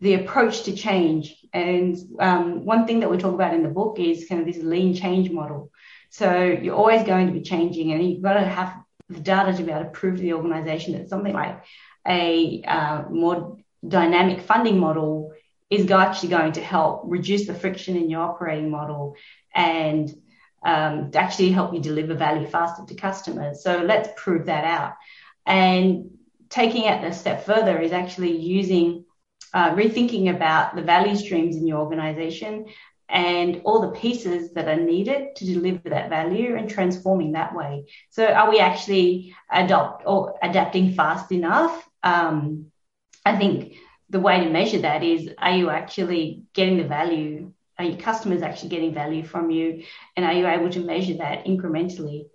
the 0.00 0.14
approach 0.14 0.62
to 0.62 0.72
change. 0.74 1.36
And 1.52 1.94
um, 2.18 2.64
one 2.64 2.86
thing 2.86 3.00
that 3.00 3.10
we 3.10 3.18
talk 3.18 3.34
about 3.34 3.52
in 3.52 3.62
the 3.62 3.68
book 3.68 3.98
is 3.98 4.26
kind 4.26 4.40
of 4.40 4.46
this 4.46 4.64
lean 4.64 4.94
change 4.94 5.30
model. 5.30 5.70
So 6.08 6.44
you're 6.44 6.74
always 6.82 7.02
going 7.02 7.26
to 7.26 7.32
be 7.34 7.42
changing, 7.42 7.92
and 7.92 8.02
you've 8.02 8.22
got 8.22 8.34
to 8.40 8.46
have 8.46 8.74
the 9.10 9.20
data 9.20 9.54
to 9.54 9.62
be 9.62 9.70
able 9.70 9.84
to 9.84 9.90
prove 9.90 10.16
to 10.16 10.22
the 10.22 10.32
organization 10.32 10.94
that 10.94 11.10
something 11.10 11.34
like 11.34 11.62
a 12.06 12.62
uh, 12.62 13.02
more 13.10 13.58
dynamic 13.86 14.40
funding 14.40 14.78
model 14.78 15.32
is 15.68 15.90
actually 15.90 16.30
going 16.30 16.52
to 16.52 16.62
help 16.62 17.02
reduce 17.04 17.46
the 17.46 17.52
friction 17.52 17.96
in 17.96 18.08
your 18.08 18.22
operating 18.22 18.70
model 18.70 19.14
and 19.54 20.10
um, 20.64 21.10
to 21.10 21.18
actually 21.18 21.50
help 21.50 21.74
you 21.74 21.80
deliver 21.80 22.14
value 22.14 22.46
faster 22.46 22.84
to 22.86 22.94
customers. 22.94 23.62
So 23.62 23.82
let's 23.82 24.08
prove 24.16 24.46
that 24.46 24.64
out. 24.64 24.94
And 25.46 26.10
taking 26.50 26.84
it 26.84 27.04
a 27.04 27.12
step 27.12 27.44
further 27.44 27.78
is 27.78 27.92
actually 27.92 28.36
using 28.36 29.04
uh, 29.54 29.70
rethinking 29.74 30.34
about 30.34 30.76
the 30.76 30.82
value 30.82 31.16
streams 31.16 31.56
in 31.56 31.66
your 31.66 31.78
organization 31.78 32.66
and 33.08 33.62
all 33.64 33.80
the 33.80 33.98
pieces 33.98 34.52
that 34.52 34.68
are 34.68 34.76
needed 34.76 35.34
to 35.36 35.46
deliver 35.46 35.82
that 35.84 36.10
value 36.10 36.56
and 36.56 36.68
transforming 36.68 37.32
that 37.32 37.54
way. 37.54 37.84
So, 38.10 38.26
are 38.26 38.50
we 38.50 38.58
actually 38.58 39.34
adopt 39.50 40.02
or 40.06 40.34
adapting 40.42 40.92
fast 40.92 41.32
enough? 41.32 41.88
Um, 42.02 42.66
I 43.24 43.36
think 43.36 43.74
the 44.10 44.20
way 44.20 44.44
to 44.44 44.50
measure 44.50 44.80
that 44.80 45.02
is: 45.02 45.30
Are 45.38 45.56
you 45.56 45.70
actually 45.70 46.42
getting 46.54 46.76
the 46.78 46.84
value? 46.84 47.52
Are 47.78 47.84
your 47.84 47.98
customers 47.98 48.42
actually 48.42 48.70
getting 48.70 48.92
value 48.92 49.24
from 49.24 49.50
you? 49.50 49.84
And 50.16 50.26
are 50.26 50.32
you 50.32 50.46
able 50.46 50.70
to 50.70 50.80
measure 50.80 51.14
that 51.18 51.44
incrementally? 51.44 52.26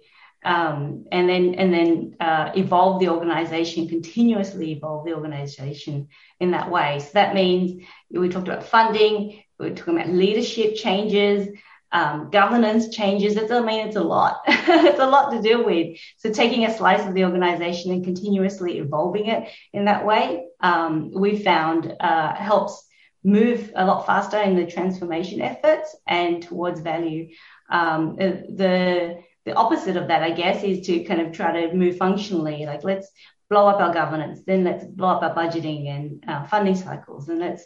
Um, 0.46 1.06
and 1.12 1.30
then 1.30 1.56
and 1.56 1.74
then 1.74 2.16
uh, 2.20 2.52
evolve 2.56 3.00
the 3.00 3.10
organization, 3.10 3.88
continuously 3.88 4.72
evolve 4.74 5.06
the 5.06 5.14
organization 5.14 6.10
in 6.40 6.52
that 6.52 6.70
way. 6.70 7.00
So 7.00 7.10
that 7.14 7.34
means 7.34 7.84
we 8.12 8.30
talked 8.30 8.48
about 8.48 8.66
funding, 8.66 9.44
we're 9.58 9.74
talking 9.74 9.96
about 9.96 10.10
leadership 10.10 10.76
changes, 10.76 11.48
um, 11.94 12.30
governance 12.32 12.90
changes. 12.90 13.36
That's, 13.36 13.52
I 13.52 13.62
mean, 13.62 13.88
it's 13.88 13.96
a 13.96 14.04
lot. 14.04 14.42
it's 14.48 15.00
a 15.00 15.06
lot 15.06 15.32
to 15.32 15.42
deal 15.42 15.64
with. 15.64 15.98
So 16.18 16.32
taking 16.32 16.66
a 16.66 16.76
slice 16.76 17.06
of 17.06 17.14
the 17.14 17.24
organization 17.24 17.92
and 17.92 18.04
continuously 18.04 18.80
evolving 18.80 19.28
it 19.28 19.48
in 19.72 19.86
that 19.86 20.06
way, 20.06 20.46
um, 20.60 21.12
we 21.14 21.38
found 21.38 21.96
uh, 22.00 22.34
helps 22.34 22.86
move 23.24 23.72
a 23.76 23.86
lot 23.86 24.06
faster 24.06 24.40
in 24.40 24.56
the 24.56 24.66
transformation 24.66 25.42
efforts 25.42 25.96
and 26.08 26.44
towards 26.44 26.82
value. 26.82 27.30
Um, 27.70 28.16
the 28.16 29.22
the 29.46 29.54
opposite 29.56 29.98
of 29.98 30.08
that, 30.08 30.24
I 30.24 30.32
guess, 30.32 30.64
is 30.64 30.86
to 30.88 31.04
kind 31.04 31.20
of 31.20 31.34
try 31.34 31.62
to 31.62 31.74
move 31.74 31.98
functionally. 31.98 32.66
Like 32.66 32.84
let's 32.84 33.10
blow 33.50 33.68
up 33.68 33.82
our 33.82 33.94
governance, 33.94 34.42
then 34.48 34.64
let's 34.64 34.86
blow 34.86 35.10
up 35.10 35.22
our 35.22 35.36
budgeting 35.36 35.88
and 35.88 36.50
funding 36.50 36.76
cycles, 36.76 37.30
and 37.30 37.40
let's 37.40 37.66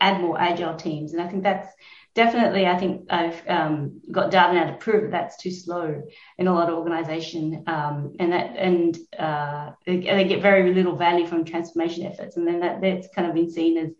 add 0.00 0.20
more 0.20 0.40
agile 0.40 0.76
teams. 0.76 1.12
And 1.12 1.22
I 1.22 1.28
think 1.28 1.42
that's 1.42 1.68
definitely, 2.14 2.66
I 2.66 2.78
think 2.78 3.06
I've 3.10 3.42
um, 3.48 4.00
got 4.10 4.30
data 4.30 4.52
now 4.52 4.70
to 4.70 4.76
prove 4.76 5.02
that 5.02 5.10
that's 5.10 5.36
too 5.36 5.50
slow 5.50 6.02
in 6.38 6.46
a 6.46 6.54
lot 6.54 6.68
of 6.68 6.78
organization. 6.78 7.64
Um, 7.66 8.14
and 8.20 8.32
that, 8.32 8.56
and 8.56 8.96
uh, 9.18 9.72
they, 9.84 9.98
they, 9.98 10.24
get 10.24 10.42
very 10.42 10.72
little 10.72 10.96
value 10.96 11.26
from 11.26 11.44
transformation 11.44 12.06
efforts. 12.06 12.36
And 12.36 12.46
then 12.46 12.60
that, 12.60 12.80
that's 12.80 13.08
kind 13.14 13.28
of 13.28 13.34
been 13.34 13.50
seen 13.50 13.78
as 13.78 13.90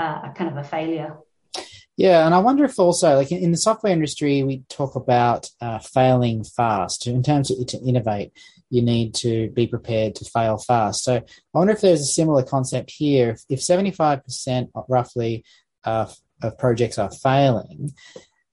uh, 0.00 0.20
a 0.24 0.32
kind 0.34 0.50
of 0.50 0.56
a 0.56 0.64
failure. 0.64 1.18
Yeah, 1.96 2.24
and 2.24 2.34
I 2.34 2.38
wonder 2.38 2.64
if 2.64 2.78
also, 2.78 3.16
like 3.16 3.30
in 3.30 3.50
the 3.50 3.58
software 3.58 3.92
industry, 3.92 4.42
we 4.42 4.62
talk 4.70 4.96
about 4.96 5.50
uh, 5.60 5.80
failing 5.80 6.44
fast. 6.44 7.06
In 7.06 7.22
terms 7.22 7.50
of 7.50 7.66
to 7.66 7.78
innovate, 7.78 8.32
you 8.70 8.80
need 8.80 9.14
to 9.16 9.50
be 9.50 9.66
prepared 9.66 10.14
to 10.14 10.24
fail 10.24 10.56
fast. 10.56 11.04
So 11.04 11.16
I 11.16 11.22
wonder 11.58 11.74
if 11.74 11.82
there's 11.82 12.00
a 12.00 12.06
similar 12.06 12.42
concept 12.42 12.90
here. 12.90 13.36
If, 13.50 13.60
75% 13.60 14.70
roughly 14.88 15.44
of 15.84 16.16
projects 16.58 16.96
are 16.96 17.10
failing, 17.10 17.92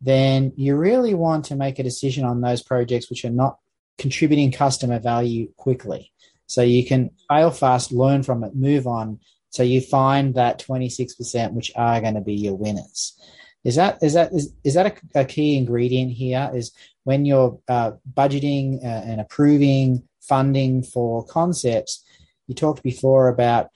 then 0.01 0.51
you 0.57 0.75
really 0.75 1.13
want 1.13 1.45
to 1.45 1.55
make 1.55 1.79
a 1.79 1.83
decision 1.83 2.25
on 2.25 2.41
those 2.41 2.61
projects 2.61 3.09
which 3.09 3.23
are 3.23 3.29
not 3.29 3.59
contributing 3.97 4.51
customer 4.51 4.99
value 4.99 5.51
quickly. 5.55 6.11
So 6.47 6.61
you 6.61 6.85
can 6.85 7.11
fail 7.29 7.51
fast, 7.51 7.91
learn 7.91 8.23
from 8.23 8.43
it, 8.43 8.55
move 8.55 8.87
on. 8.87 9.19
So 9.49 9.63
you 9.63 9.81
find 9.81 10.35
that 10.35 10.59
26% 10.59 11.53
which 11.53 11.71
are 11.75 12.01
going 12.01 12.15
to 12.15 12.21
be 12.21 12.35
your 12.35 12.55
winners. 12.55 13.19
Is 13.63 13.75
that 13.75 14.01
is 14.01 14.13
that 14.13 14.31
is, 14.31 14.53
is 14.63 14.75
that 14.75 14.99
a, 15.15 15.21
a 15.21 15.25
key 15.25 15.57
ingredient 15.57 16.11
here? 16.11 16.49
Is 16.53 16.71
when 17.03 17.25
you're 17.25 17.59
uh, 17.67 17.91
budgeting 18.13 18.83
uh, 18.83 18.87
and 18.87 19.19
approving 19.19 20.03
funding 20.21 20.83
for 20.83 21.25
concepts, 21.25 22.05
you 22.47 22.55
talked 22.55 22.83
before 22.83 23.29
about 23.29 23.69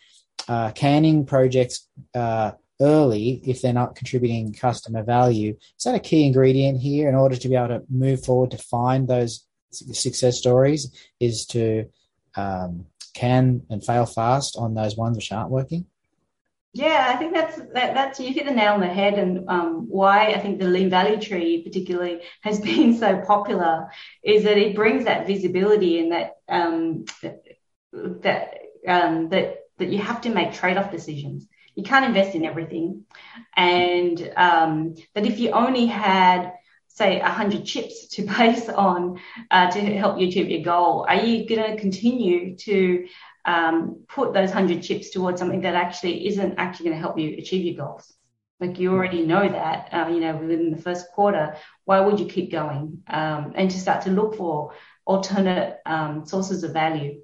uh, 0.48 0.72
canning 0.72 1.26
projects 1.26 1.88
uh, 2.16 2.52
early 2.80 3.42
if 3.46 3.62
they're 3.62 3.74
not 3.74 3.96
contributing 3.96 4.54
customer 4.54 5.04
value. 5.04 5.56
Is 5.78 5.84
that 5.84 5.96
a 5.96 6.00
key 6.00 6.26
ingredient 6.26 6.80
here 6.80 7.10
in 7.10 7.16
order 7.16 7.36
to 7.36 7.50
be 7.50 7.56
able 7.56 7.80
to 7.80 7.84
move 7.90 8.24
forward 8.24 8.52
to 8.52 8.58
find 8.58 9.08
those 9.08 9.46
success 9.72 10.38
stories? 10.38 10.92
Is 11.20 11.46
to 11.48 11.86
um, 12.36 12.86
can 13.14 13.64
and 13.70 13.84
fail 13.84 14.06
fast 14.06 14.56
on 14.58 14.74
those 14.74 14.96
ones 14.96 15.18
which 15.18 15.32
aren't 15.32 15.50
working? 15.50 15.86
Yeah, 16.74 17.08
I 17.10 17.18
think 17.18 17.34
that's 17.34 17.58
that, 17.58 17.94
that's 17.94 18.20
you 18.20 18.34
hit 18.34 18.46
the 18.46 18.54
nail 18.54 18.74
on 18.74 18.80
the 18.80 18.88
head, 18.88 19.16
and 19.16 19.50
um, 19.50 19.88
why 19.90 20.28
I 20.28 20.40
think 20.40 20.58
the 20.58 20.70
Lean 20.70 20.90
Value 20.90 21.20
Tree 21.20 21.64
particularly 21.64 22.22
has 22.42 22.60
been 22.70 22.98
so 22.98 23.22
popular 23.28 23.90
is 24.24 24.44
that 24.44 24.58
it 24.58 24.76
brings 24.76 25.04
that 25.04 25.28
visibility 25.28 26.00
and 26.00 26.12
that 26.14 26.38
um, 26.48 27.06
that 27.92 28.54
um, 28.88 29.30
that 29.30 29.66
that 29.80 29.90
you 29.90 30.00
have 30.00 30.22
to 30.22 30.30
make 30.30 30.54
trade 30.54 30.78
off 30.78 30.92
decisions. 30.92 31.46
You 31.76 31.84
can't 31.84 32.06
invest 32.06 32.36
in 32.36 32.46
everything, 32.46 33.04
and 33.56 34.34
um, 34.38 34.96
that 35.14 35.26
if 35.26 35.40
you 35.40 35.52
only 35.52 35.88
had 35.88 36.54
say 36.96 37.20
100 37.20 37.66
chips 37.66 38.08
to 38.10 38.22
base 38.38 38.70
on 38.70 39.20
uh, 39.50 39.70
to 39.72 39.80
help 39.80 40.20
you 40.20 40.28
achieve 40.28 40.50
your 40.50 40.64
goal, 40.64 41.06
are 41.08 41.16
you 41.16 41.48
going 41.48 41.72
to 41.72 41.80
continue 41.80 42.56
to 42.58 43.08
um, 43.46 44.04
put 44.08 44.34
those 44.34 44.50
100 44.50 44.84
chips 44.84 45.10
towards 45.10 45.40
something 45.40 45.62
that 45.62 45.76
actually 45.76 46.28
isn't 46.28 46.56
actually 46.58 46.90
going 46.90 46.98
to 46.98 47.02
help 47.02 47.18
you 47.18 47.38
achieve 47.38 47.66
your 47.66 47.86
goals. 47.86 48.14
Like 48.60 48.78
you 48.78 48.92
already 48.92 49.26
know 49.26 49.48
that, 49.50 49.90
uh, 49.92 50.08
you 50.10 50.20
know, 50.20 50.36
within 50.36 50.70
the 50.70 50.82
first 50.82 51.12
quarter, 51.14 51.56
why 51.86 52.00
would 52.02 52.20
you 52.20 52.28
keep 52.28 52.52
going? 52.52 53.02
Um, 53.08 53.54
and 53.56 53.72
to 53.72 53.80
start 53.80 54.04
to 54.04 54.12
look 54.12 54.36
for 54.36 54.74
alternate 55.06 55.80
um, 55.86 56.26
sources 56.28 56.64
of 56.64 56.72
value 56.72 57.22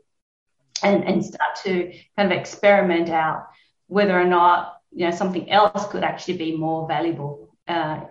and, 0.82 1.04
and 1.04 1.24
start 1.24 1.58
to 1.64 1.94
kind 2.18 2.32
of 2.32 2.38
experiment 2.38 3.10
out 3.10 3.48
whether 3.86 4.20
or 4.20 4.26
not, 4.26 4.82
you 4.92 5.06
know, 5.06 5.16
something 5.16 5.52
else 5.52 5.86
could 5.90 6.04
actually 6.04 6.38
be 6.38 6.58
more 6.58 6.88
valuable 6.88 7.56
uh, 7.68 8.02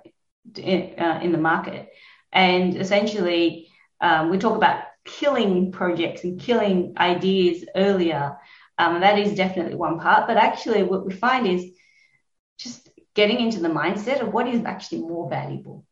in, 0.57 0.99
uh, 0.99 1.21
in 1.23 1.33
the 1.33 1.39
market. 1.39 1.89
And 2.33 2.77
essentially, 2.77 3.69
um, 4.01 4.31
we 4.31 4.39
talk 4.39 4.57
about 4.57 4.85
killing 5.05 5.73
projects 5.73 6.25
and 6.25 6.41
killing 6.41 6.95
ideas 6.99 7.65
earlier. 7.75 8.37
Um, 8.79 9.01
that 9.01 9.19
is 9.19 9.35
definitely 9.35 9.77
one 9.77 10.01
part. 10.01 10.27
But 10.27 10.37
actually, 10.37 10.83
what 10.83 11.07
we 11.07 11.15
find 11.15 11.47
is 11.47 11.65
just 12.59 12.89
getting 13.15 13.41
into 13.41 13.61
the 13.61 13.69
mindset 13.69 14.21
of 14.21 14.33
what 14.33 14.49
is 14.49 14.65
actually 14.65 15.03
more 15.03 15.29
valuable. 15.31 15.87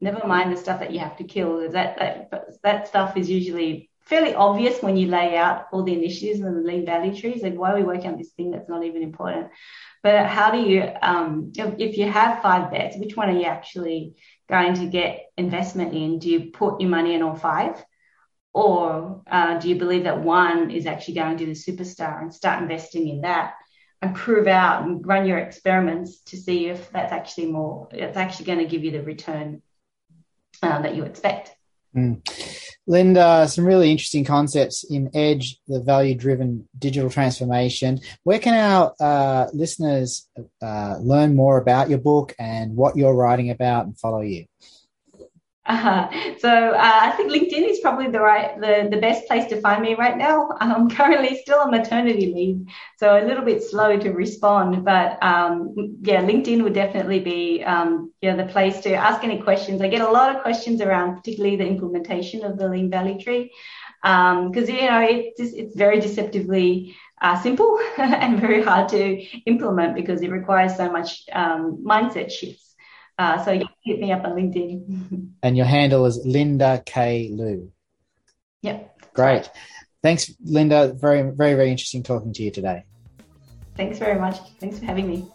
Never 0.00 0.26
mind 0.26 0.52
the 0.52 0.56
stuff 0.56 0.80
that 0.80 0.92
you 0.92 1.00
have 1.00 1.16
to 1.16 1.24
kill. 1.24 1.70
That 1.70 1.98
that 1.98 2.62
that 2.62 2.88
stuff 2.88 3.16
is 3.16 3.30
usually 3.30 3.90
fairly 4.06 4.34
obvious 4.34 4.82
when 4.82 4.96
you 4.96 5.08
lay 5.08 5.36
out 5.36 5.66
all 5.72 5.82
the 5.82 5.92
initiatives 5.92 6.40
and 6.40 6.56
the 6.56 6.60
lean 6.60 6.86
value 6.86 7.14
trees. 7.14 7.42
Like, 7.42 7.54
why 7.54 7.72
are 7.72 7.76
we 7.76 7.82
working 7.82 8.12
on 8.12 8.18
this 8.18 8.30
thing 8.30 8.52
that's 8.52 8.68
not 8.68 8.84
even 8.84 9.02
important? 9.02 9.48
But 10.02 10.26
how 10.26 10.52
do 10.52 10.58
you, 10.58 10.88
um, 11.02 11.52
if, 11.56 11.98
you 11.98 12.10
have 12.10 12.40
five 12.40 12.70
bets, 12.70 12.96
which 12.96 13.16
one 13.16 13.28
are 13.28 13.38
you 13.38 13.46
actually 13.46 14.14
going 14.48 14.74
to 14.74 14.86
get 14.86 15.26
investment 15.36 15.92
in? 15.92 16.20
Do 16.20 16.30
you 16.30 16.52
put 16.52 16.80
your 16.80 16.88
money 16.88 17.14
in 17.14 17.22
all 17.22 17.34
five? 17.34 17.84
Or 18.54 19.22
uh, 19.28 19.58
do 19.58 19.68
you 19.68 19.74
believe 19.74 20.04
that 20.04 20.22
one 20.22 20.70
is 20.70 20.86
actually 20.86 21.14
going 21.14 21.36
to 21.36 21.44
be 21.44 21.52
the 21.52 21.58
superstar 21.58 22.22
and 22.22 22.32
start 22.32 22.62
investing 22.62 23.08
in 23.08 23.22
that 23.22 23.54
and 24.00 24.14
prove 24.14 24.46
out 24.46 24.84
and 24.84 25.04
run 25.04 25.26
your 25.26 25.38
experiments 25.38 26.20
to 26.26 26.36
see 26.36 26.66
if 26.66 26.90
that's 26.92 27.12
actually 27.12 27.50
more, 27.50 27.88
it's 27.90 28.16
actually 28.16 28.46
going 28.46 28.60
to 28.60 28.66
give 28.66 28.84
you 28.84 28.92
the 28.92 29.02
return 29.02 29.62
uh, 30.62 30.80
that 30.82 30.94
you 30.94 31.02
expect? 31.02 31.55
Mm. 31.96 32.20
Linda, 32.88 33.48
some 33.48 33.64
really 33.64 33.90
interesting 33.90 34.24
concepts 34.24 34.84
in 34.84 35.10
Edge, 35.12 35.58
the 35.66 35.80
value 35.80 36.14
driven 36.14 36.68
digital 36.78 37.10
transformation. 37.10 38.00
Where 38.22 38.38
can 38.38 38.54
our 38.54 38.94
uh, 39.00 39.48
listeners 39.52 40.28
uh, 40.62 40.96
learn 41.00 41.34
more 41.34 41.58
about 41.58 41.90
your 41.90 41.98
book 41.98 42.34
and 42.38 42.76
what 42.76 42.96
you're 42.96 43.14
writing 43.14 43.50
about 43.50 43.86
and 43.86 43.98
follow 43.98 44.20
you? 44.20 44.44
Uh, 45.66 46.08
so 46.38 46.48
uh, 46.48 46.98
I 47.02 47.10
think 47.16 47.32
LinkedIn 47.32 47.68
is 47.68 47.80
probably 47.80 48.08
the 48.08 48.20
right 48.20 48.58
the, 48.60 48.88
the 48.90 49.00
best 49.00 49.26
place 49.26 49.46
to 49.50 49.60
find 49.60 49.82
me 49.82 49.94
right 49.94 50.16
now. 50.16 50.48
I'm 50.60 50.88
currently 50.90 51.38
still 51.42 51.60
on 51.60 51.70
maternity 51.70 52.32
leave, 52.32 52.66
so 52.98 53.18
a 53.18 53.24
little 53.24 53.44
bit 53.44 53.62
slow 53.62 53.98
to 53.98 54.10
respond. 54.10 54.84
But 54.84 55.22
um, 55.22 55.74
yeah, 56.02 56.22
LinkedIn 56.22 56.62
would 56.62 56.74
definitely 56.74 57.20
be 57.20 57.62
um, 57.64 58.12
yeah 58.20 58.36
the 58.36 58.46
place 58.46 58.80
to 58.80 58.94
ask 58.94 59.24
any 59.24 59.40
questions. 59.42 59.82
I 59.82 59.88
get 59.88 60.02
a 60.02 60.10
lot 60.10 60.34
of 60.34 60.42
questions 60.42 60.80
around 60.80 61.16
particularly 61.16 61.56
the 61.56 61.66
implementation 61.66 62.44
of 62.44 62.58
the 62.58 62.68
Lean 62.68 62.90
Value 62.90 63.18
Tree 63.20 63.52
because 64.02 64.68
um, 64.68 64.74
you 64.74 64.88
know 64.88 65.00
it's 65.00 65.40
it's 65.40 65.74
very 65.74 66.00
deceptively 66.00 66.96
uh, 67.20 67.40
simple 67.42 67.78
and 67.98 68.40
very 68.40 68.62
hard 68.62 68.88
to 68.90 69.20
implement 69.46 69.94
because 69.94 70.22
it 70.22 70.30
requires 70.30 70.76
so 70.76 70.90
much 70.90 71.22
um, 71.32 71.82
mindset 71.84 72.30
shifts. 72.30 72.74
Uh, 73.18 73.42
so 73.42 73.52
you 73.52 73.66
hit 73.86 74.00
me 74.00 74.12
up 74.12 74.24
on 74.24 74.32
LinkedIn. 74.32 75.30
and 75.42 75.56
your 75.56 75.64
handle 75.64 76.04
is 76.04 76.20
Linda 76.26 76.82
K. 76.84 77.30
Luu. 77.32 77.70
Yep. 78.62 79.00
Great. 79.14 79.48
Thanks, 80.02 80.34
Linda. 80.44 80.92
Very, 80.92 81.22
very, 81.30 81.54
very 81.54 81.70
interesting 81.70 82.02
talking 82.02 82.32
to 82.34 82.42
you 82.42 82.50
today. 82.50 82.84
Thanks 83.76 83.98
very 83.98 84.18
much. 84.18 84.38
Thanks 84.58 84.78
for 84.78 84.86
having 84.86 85.06
me. 85.08 85.28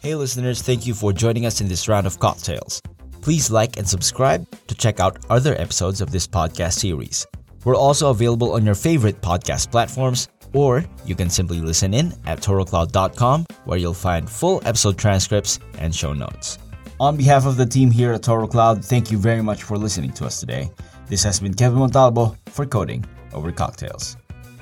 Hey, 0.00 0.14
listeners, 0.14 0.62
thank 0.62 0.86
you 0.86 0.94
for 0.94 1.12
joining 1.12 1.44
us 1.44 1.60
in 1.60 1.68
this 1.68 1.88
round 1.88 2.06
of 2.06 2.18
cocktails. 2.18 2.80
Please 3.20 3.50
like 3.50 3.76
and 3.76 3.86
subscribe 3.86 4.46
to 4.68 4.74
check 4.74 4.98
out 4.98 5.18
other 5.28 5.60
episodes 5.60 6.00
of 6.00 6.10
this 6.10 6.26
podcast 6.26 6.78
series. 6.78 7.26
We're 7.64 7.76
also 7.76 8.10
available 8.10 8.54
on 8.54 8.64
your 8.64 8.74
favorite 8.74 9.20
podcast 9.20 9.70
platforms, 9.70 10.28
or 10.52 10.84
you 11.04 11.14
can 11.14 11.30
simply 11.30 11.60
listen 11.60 11.94
in 11.94 12.12
at 12.26 12.40
torocloud.com 12.40 13.46
where 13.64 13.78
you'll 13.78 13.94
find 13.94 14.28
full 14.28 14.60
episode 14.64 14.98
transcripts 14.98 15.58
and 15.78 15.94
show 15.94 16.12
notes. 16.12 16.58
On 17.00 17.16
behalf 17.16 17.46
of 17.46 17.56
the 17.56 17.64
team 17.64 17.90
here 17.90 18.12
at 18.12 18.22
Toro 18.22 18.46
Cloud, 18.46 18.84
thank 18.84 19.10
you 19.10 19.16
very 19.16 19.42
much 19.42 19.62
for 19.62 19.78
listening 19.78 20.12
to 20.12 20.26
us 20.26 20.38
today. 20.38 20.70
This 21.06 21.22
has 21.22 21.40
been 21.40 21.54
Kevin 21.54 21.78
Montalbo 21.78 22.36
for 22.50 22.66
Coding 22.66 23.04
Over 23.32 23.52
Cocktails. 23.52 24.18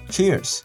Cheers! 0.09 0.63